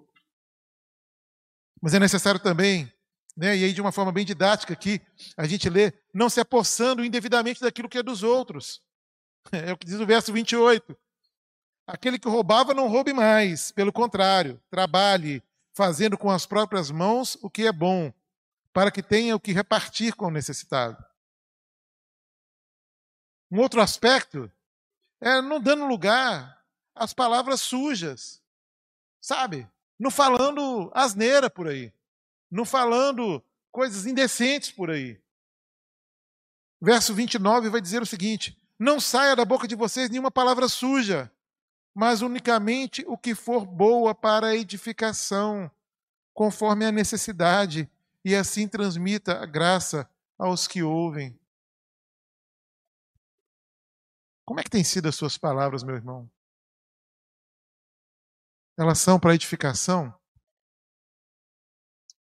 Mas 1.82 1.94
é 1.94 1.98
necessário 1.98 2.40
também 2.40 2.92
né? 3.36 3.54
E 3.56 3.64
aí, 3.64 3.72
de 3.72 3.80
uma 3.80 3.92
forma 3.92 4.10
bem 4.10 4.24
didática 4.24 4.72
aqui, 4.72 5.00
a 5.36 5.46
gente 5.46 5.68
lê, 5.68 5.92
não 6.14 6.30
se 6.30 6.40
apossando 6.40 7.04
indevidamente 7.04 7.60
daquilo 7.60 7.88
que 7.88 7.98
é 7.98 8.02
dos 8.02 8.22
outros. 8.22 8.82
É 9.52 9.72
o 9.72 9.76
que 9.76 9.86
diz 9.86 10.00
o 10.00 10.06
verso 10.06 10.32
28. 10.32 10.96
Aquele 11.86 12.18
que 12.18 12.28
roubava 12.28 12.74
não 12.74 12.88
roube 12.88 13.12
mais, 13.12 13.70
pelo 13.70 13.92
contrário, 13.92 14.60
trabalhe, 14.68 15.40
fazendo 15.76 16.16
com 16.16 16.30
as 16.30 16.46
próprias 16.46 16.90
mãos 16.90 17.36
o 17.42 17.50
que 17.50 17.66
é 17.66 17.72
bom, 17.72 18.12
para 18.72 18.90
que 18.90 19.02
tenha 19.02 19.36
o 19.36 19.40
que 19.40 19.52
repartir 19.52 20.16
com 20.16 20.26
o 20.26 20.30
necessitado. 20.30 21.04
Um 23.50 23.60
outro 23.60 23.80
aspecto 23.80 24.50
é 25.20 25.40
não 25.40 25.60
dando 25.60 25.86
lugar 25.86 26.64
às 26.94 27.12
palavras 27.12 27.60
sujas, 27.60 28.42
sabe? 29.20 29.68
Não 29.98 30.10
falando 30.10 30.90
asneira 30.94 31.50
por 31.50 31.68
aí 31.68 31.92
não 32.50 32.64
falando 32.64 33.42
coisas 33.70 34.06
indecentes 34.06 34.70
por 34.70 34.90
aí. 34.90 35.20
Verso 36.80 37.14
29 37.14 37.68
vai 37.68 37.80
dizer 37.80 38.02
o 38.02 38.06
seguinte: 38.06 38.58
Não 38.78 39.00
saia 39.00 39.36
da 39.36 39.44
boca 39.44 39.66
de 39.66 39.74
vocês 39.74 40.10
nenhuma 40.10 40.30
palavra 40.30 40.68
suja, 40.68 41.30
mas 41.96 42.20
unicamente 42.20 43.02
o 43.08 43.16
que 43.16 43.34
for 43.34 43.64
boa 43.64 44.14
para 44.14 44.48
a 44.48 44.54
edificação, 44.54 45.70
conforme 46.34 46.84
a 46.84 46.92
necessidade, 46.92 47.90
e 48.22 48.36
assim 48.36 48.68
transmita 48.68 49.40
a 49.40 49.46
graça 49.46 50.06
aos 50.38 50.68
que 50.68 50.82
ouvem. 50.82 51.40
Como 54.44 54.60
é 54.60 54.62
que 54.62 54.68
têm 54.68 54.84
sido 54.84 55.08
as 55.08 55.14
suas 55.14 55.38
palavras, 55.38 55.82
meu 55.82 55.94
irmão? 55.94 56.30
Elas 58.78 58.98
são 58.98 59.18
para 59.18 59.34
edificação? 59.34 60.14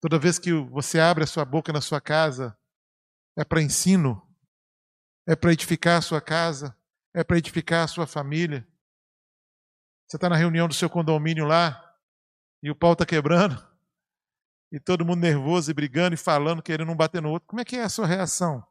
Toda 0.03 0.18
vez 0.18 0.39
que 0.39 0.53
você 0.53 1.01
abre 1.01 1.25
a 1.25 1.27
sua 1.27 1.47
boca 1.47 1.73
na 1.73 1.81
sua 1.81 1.99
casa, 1.99 2.55
é 3.35 3.43
para 3.43 3.62
ensino, 3.62 4.20
é 5.27 5.35
para 5.35 5.51
edificar 5.51 5.97
a 5.97 6.03
sua 6.03 6.20
casa, 6.20 6.77
é 7.14 7.25
para 7.25 7.39
edificar 7.39 7.85
a 7.85 7.89
sua 7.89 8.07
família. 8.07 8.70
Você 10.12 10.18
está 10.18 10.28
na 10.28 10.36
reunião 10.36 10.68
do 10.68 10.74
seu 10.74 10.90
condomínio 10.90 11.46
lá 11.46 11.82
e 12.62 12.70
o 12.70 12.76
pau 12.76 12.92
está 12.92 13.06
quebrando 13.06 13.56
e 14.70 14.78
todo 14.78 15.06
mundo 15.06 15.22
nervoso 15.22 15.70
e 15.70 15.74
brigando 15.74 16.14
e 16.14 16.18
falando, 16.18 16.62
querendo 16.62 16.92
um 16.92 16.94
bater 16.94 17.22
no 17.22 17.30
outro. 17.30 17.48
Como 17.48 17.62
é 17.62 17.64
que 17.64 17.76
é 17.76 17.82
a 17.82 17.88
sua 17.88 18.06
reação? 18.06 18.62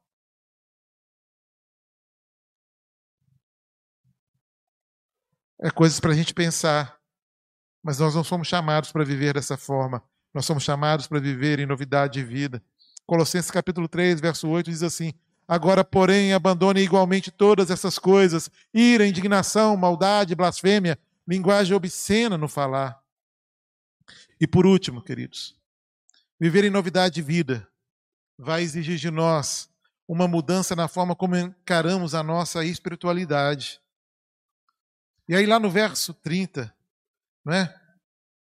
É 5.60 5.72
coisas 5.72 6.00
para 6.00 6.12
a 6.12 6.14
gente 6.14 6.32
pensar, 6.32 7.00
mas 7.82 7.98
nós 7.98 8.14
não 8.14 8.24
somos 8.24 8.48
chamados 8.48 8.92
para 8.92 9.04
viver 9.04 9.34
dessa 9.34 9.58
forma. 9.58 10.04
Nós 10.32 10.46
somos 10.46 10.62
chamados 10.62 11.08
para 11.08 11.20
viver 11.20 11.58
em 11.58 11.66
novidade 11.66 12.14
de 12.14 12.24
vida. 12.24 12.64
Colossenses 13.04 13.50
capítulo 13.50 13.88
3, 13.88 14.22
verso 14.22 14.48
8 14.48 14.70
diz 14.70 14.84
assim: 14.84 15.12
Agora, 15.48 15.84
porém, 15.84 16.34
abandone 16.34 16.82
igualmente 16.82 17.32
todas 17.32 17.72
essas 17.72 17.98
coisas: 17.98 18.48
ira, 18.72 19.08
indignação, 19.08 19.76
maldade, 19.76 20.36
blasfêmia, 20.36 21.00
linguagem 21.32 21.74
obscena 21.74 22.38
no 22.38 22.48
falar. 22.48 23.02
E 24.40 24.46
por 24.46 24.66
último, 24.66 25.02
queridos, 25.02 25.58
viver 26.40 26.66
em 26.66 26.70
novidade 26.70 27.16
de 27.16 27.22
vida 27.22 27.68
vai 28.38 28.64
exigir 28.64 28.98
de 28.98 29.10
nós 29.10 29.70
uma 30.08 30.28
mudança 30.28 30.76
na 30.76 30.88
forma 30.88 31.16
como 31.16 31.38
encaramos 31.38 32.14
a 32.14 32.22
nossa 32.22 32.66
espiritualidade. 32.66 33.80
E 35.28 35.36
aí, 35.36 35.46
lá 35.46 35.58
no 35.58 35.70
verso 35.70 36.14
30, 36.14 36.76
não 37.46 37.54
é? 37.54 37.82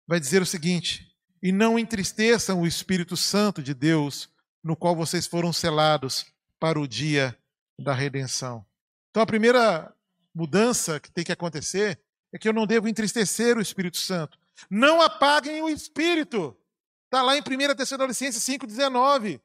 vai 0.07 0.19
dizer 0.19 0.43
o 0.43 0.47
seguinte: 0.47 1.17
e 1.41 1.53
não 1.53 1.79
entristeçam 1.79 2.61
o 2.61 2.67
Espírito 2.67 3.17
Santo 3.17 3.63
de 3.63 3.75
Deus, 3.75 4.29
no 4.63 4.75
qual 4.75 4.97
vocês 4.97 5.27
foram 5.27 5.53
selados 5.53 6.27
para 6.59 6.81
o 6.81 6.89
dia 6.89 7.39
da 7.79 7.95
redenção. 7.95 8.67
Então 9.11 9.23
a 9.23 9.27
primeira 9.27 9.95
mudança 10.35 10.99
que 10.99 11.13
tem 11.13 11.23
que 11.23 11.33
acontecer 11.33 12.01
é 12.33 12.39
que 12.39 12.49
eu 12.49 12.53
não 12.53 12.67
devo 12.67 12.89
entristecer 12.89 13.57
o 13.57 13.61
Espírito 13.61 13.99
Santo. 13.99 14.39
Não 14.71 15.01
apaguem 15.01 15.63
o 15.63 15.69
Espírito. 15.69 16.57
Está 17.05 17.23
lá 17.23 17.37
em 17.37 17.41
1 17.41 17.75
Tessalonicenses 17.75 18.43
5,19. 18.43 19.41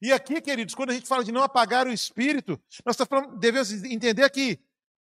E 0.00 0.12
aqui, 0.12 0.40
queridos, 0.40 0.74
quando 0.74 0.90
a 0.90 0.94
gente 0.94 1.08
fala 1.08 1.24
de 1.24 1.32
não 1.32 1.42
apagar 1.42 1.86
o 1.86 1.92
Espírito, 1.92 2.60
nós 2.84 2.96
devemos 3.38 3.72
entender 3.84 4.28
que 4.30 4.58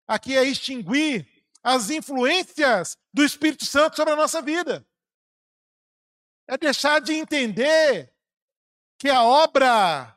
aqui 0.06 0.36
é 0.36 0.44
extinguir 0.44 1.26
as 1.62 1.90
influências 1.90 2.96
do 3.12 3.24
Espírito 3.24 3.64
Santo 3.64 3.96
sobre 3.96 4.12
a 4.12 4.16
nossa 4.16 4.42
vida 4.42 4.86
é 6.46 6.56
deixar 6.56 7.00
de 7.00 7.12
entender 7.14 8.12
que 8.98 9.08
a 9.08 9.22
obra 9.22 10.16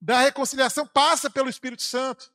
da 0.00 0.20
reconciliação 0.20 0.86
passa 0.86 1.30
pelo 1.30 1.48
Espírito 1.48 1.82
Santo. 1.82 2.32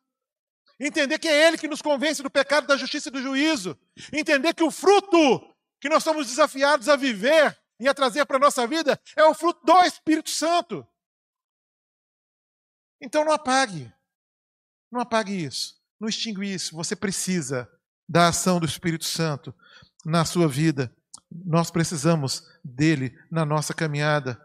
Entender 0.79 1.19
que 1.19 1.27
é 1.27 1.47
Ele 1.47 1.57
que 1.57 1.67
nos 1.67 1.81
convence 1.81 2.23
do 2.23 2.29
pecado, 2.29 2.67
da 2.67 2.77
justiça 2.77 3.09
e 3.09 3.11
do 3.11 3.21
juízo. 3.21 3.77
Entender 4.13 4.53
que 4.53 4.63
o 4.63 4.71
fruto 4.71 5.55
que 5.79 5.89
nós 5.89 6.03
somos 6.03 6.27
desafiados 6.27 6.87
a 6.87 6.95
viver 6.95 7.57
e 7.79 7.87
a 7.87 7.93
trazer 7.93 8.25
para 8.25 8.37
a 8.37 8.39
nossa 8.39 8.65
vida 8.67 8.99
é 9.15 9.23
o 9.23 9.33
fruto 9.33 9.65
do 9.65 9.81
Espírito 9.83 10.29
Santo. 10.29 10.87
Então 13.01 13.23
não 13.23 13.31
apague. 13.31 13.91
Não 14.91 15.01
apague 15.01 15.33
isso. 15.33 15.79
Não 15.99 16.07
extingue 16.07 16.53
isso. 16.53 16.75
Você 16.75 16.95
precisa 16.95 17.69
da 18.07 18.27
ação 18.27 18.59
do 18.59 18.65
Espírito 18.65 19.05
Santo 19.05 19.53
na 20.05 20.25
sua 20.25 20.47
vida. 20.47 20.93
Nós 21.31 21.69
precisamos 21.69 22.43
dele 22.63 23.17
na 23.29 23.45
nossa 23.45 23.73
caminhada. 23.73 24.39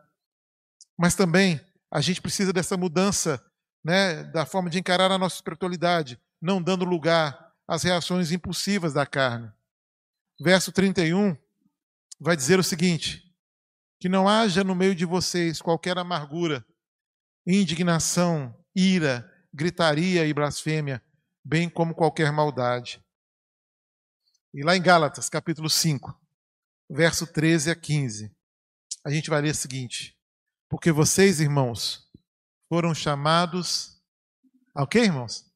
Mas 0.99 1.15
também 1.15 1.61
a 1.91 2.01
gente 2.01 2.21
precisa 2.21 2.53
dessa 2.53 2.77
mudança, 2.77 3.45
né, 3.85 4.25
da 4.25 4.45
forma 4.45 4.69
de 4.69 4.79
encarar 4.79 5.11
a 5.11 5.19
nossa 5.19 5.37
espiritualidade. 5.37 6.21
Não 6.45 6.63
dando 6.63 6.85
lugar 6.85 7.55
às 7.67 7.83
reações 7.85 8.31
impulsivas 8.31 8.93
da 8.93 9.07
carne. 9.07 9.51
Verso 10.39 10.71
31 10.71 11.35
vai 12.21 12.37
dizer 12.37 12.59
o 12.59 12.63
seguinte: 12.63 13.35
que 13.99 14.11
não 14.11 14.29
haja 14.29 14.63
no 14.63 14.75
meio 14.75 14.95
de 14.95 15.07
vocês 15.07 15.63
qualquer 15.63 15.97
amargura, 15.97 16.63
indignação, 17.47 18.55
ira, 18.77 19.27
gritaria 19.55 20.27
e 20.27 20.35
blasfêmia, 20.35 21.03
bem 21.43 21.71
como 21.71 21.95
qualquer 21.95 22.31
maldade. 22.31 23.03
E 24.53 24.63
lá 24.63 24.77
em 24.77 24.83
Gálatas, 24.83 25.31
capítulo 25.31 25.71
5, 25.71 26.15
verso 26.91 27.27
13 27.27 27.71
a 27.71 27.75
15, 27.75 28.31
a 29.03 29.11
gente 29.11 29.31
vai 29.31 29.41
ler 29.41 29.53
o 29.53 29.55
seguinte: 29.55 30.15
Porque 30.69 30.93
vocês, 30.93 31.41
irmãos, 31.41 32.07
foram 32.69 32.95
chamados 32.95 33.99
que, 34.87 34.99
irmãos? 34.99 35.54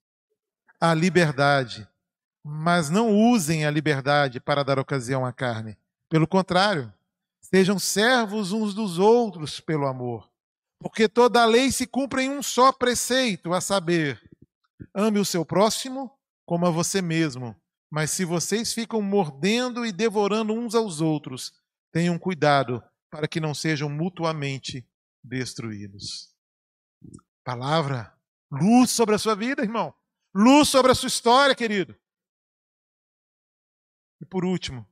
À 0.80 0.94
liberdade. 0.94 1.88
Mas 2.44 2.88
não 2.88 3.14
usem 3.14 3.66
a 3.66 3.70
liberdade 3.70 4.40
para 4.40 4.62
dar 4.62 4.78
ocasião 4.78 5.24
à 5.26 5.32
carne. 5.32 5.76
Pelo 6.08 6.26
contrário, 6.26 6.92
sejam 7.40 7.78
servos 7.78 8.52
uns 8.52 8.74
dos 8.74 8.98
outros 8.98 9.60
pelo 9.60 9.86
amor. 9.86 10.30
Porque 10.80 11.08
toda 11.08 11.42
a 11.42 11.46
lei 11.46 11.72
se 11.72 11.86
cumpre 11.86 12.22
em 12.22 12.30
um 12.30 12.42
só 12.42 12.72
preceito, 12.72 13.52
a 13.52 13.60
saber, 13.60 14.20
ame 14.94 15.18
o 15.18 15.24
seu 15.24 15.44
próximo 15.44 16.10
como 16.46 16.66
a 16.66 16.70
você 16.70 17.02
mesmo. 17.02 17.54
Mas 17.90 18.10
se 18.10 18.24
vocês 18.24 18.72
ficam 18.72 19.02
mordendo 19.02 19.84
e 19.84 19.92
devorando 19.92 20.52
uns 20.52 20.74
aos 20.74 21.00
outros, 21.00 21.52
tenham 21.92 22.18
cuidado 22.18 22.82
para 23.10 23.26
que 23.26 23.40
não 23.40 23.54
sejam 23.54 23.88
mutuamente 23.88 24.86
destruídos. 25.22 26.34
Palavra, 27.44 28.14
luz 28.50 28.90
sobre 28.90 29.14
a 29.14 29.18
sua 29.18 29.34
vida, 29.34 29.62
irmão. 29.62 29.92
Luz 30.34 30.68
sobre 30.68 30.92
a 30.92 30.94
sua 30.94 31.06
história, 31.06 31.54
querido. 31.54 31.96
E 34.20 34.26
por 34.26 34.44
último, 34.44 34.86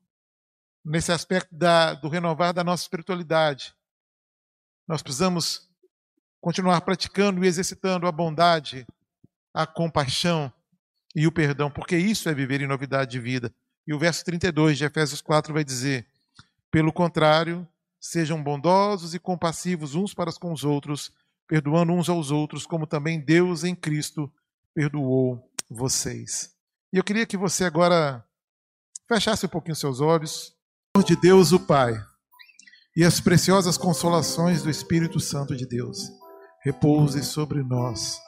nesse 0.85 1.13
aspecto 1.13 1.55
da, 1.55 1.95
do 1.95 2.09
renovar 2.09 2.55
da 2.55 2.65
nossa 2.65 2.85
espiritualidade, 2.85 3.75
nós 4.87 5.03
precisamos 5.03 5.69
continuar 6.41 6.81
praticando 6.83 7.45
e 7.45 7.49
exercitando 7.49 8.07
a 8.07 8.13
bondade, 8.13 8.87
a 9.53 9.67
compaixão 9.67 10.53
e 11.15 11.27
o 11.27 11.33
perdão, 11.33 11.71
porque 11.71 11.97
isso 11.97 12.29
é 12.29 12.35
viver 12.35 12.61
em 12.61 12.67
novidade 12.67 13.11
de 13.11 13.19
vida. 13.19 13.53
E 13.87 13.93
o 13.93 13.99
verso 13.99 14.25
32 14.25 14.79
de 14.79 14.85
Efésios 14.85 15.21
4 15.21 15.53
vai 15.53 15.65
dizer: 15.65 16.07
pelo 16.71 16.93
contrário, 16.93 17.67
sejam 18.01 18.43
bondosos 18.43 19.15
e 19.15 19.19
compassivos 19.19 19.95
uns 19.95 20.15
para 20.15 20.33
com 20.33 20.53
os 20.53 20.63
outros, 20.63 21.13
perdoando 21.47 21.93
uns 21.93 22.09
aos 22.09 22.31
outros, 22.31 22.67
como 22.67 22.87
também 22.87 23.21
Deus 23.21 23.65
em 23.65 23.75
Cristo 23.75 24.33
perdoou 24.77 25.51
vocês. 25.71 26.51
E 26.93 26.99
eu 26.99 27.03
queria 27.03 27.25
que 27.25 27.39
você 27.39 27.65
agora 27.65 28.23
fechasse 29.09 29.47
um 29.47 29.49
pouquinho 29.49 29.75
seus 29.75 30.03
olhos. 30.03 30.55
De 31.07 31.17
Deus 31.17 31.53
o 31.53 31.61
Pai 31.61 31.95
e 32.97 33.05
as 33.05 33.21
preciosas 33.21 33.77
consolações 33.77 34.63
do 34.63 34.71
Espírito 34.71 35.21
Santo 35.21 35.55
de 35.55 35.67
Deus 35.67 36.11
repouse 36.63 37.23
sobre 37.23 37.63
nós 37.63 38.19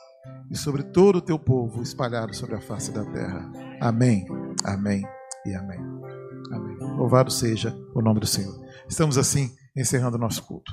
e 0.50 0.56
sobre 0.56 0.82
todo 0.82 1.16
o 1.16 1.22
teu 1.22 1.38
povo 1.38 1.82
espalhado 1.82 2.34
sobre 2.34 2.56
a 2.56 2.60
face 2.60 2.92
da 2.92 3.04
terra. 3.06 3.50
Amém, 3.80 4.26
amém 4.64 5.02
e 5.46 5.54
amém. 5.54 5.80
Amém. 6.52 6.76
Louvado 6.96 7.30
seja 7.30 7.74
o 7.94 8.02
nome 8.02 8.20
do 8.20 8.26
Senhor. 8.26 8.54
Estamos 8.88 9.16
assim 9.16 9.54
encerrando 9.74 10.16
o 10.16 10.20
nosso 10.20 10.42
culto. 10.42 10.72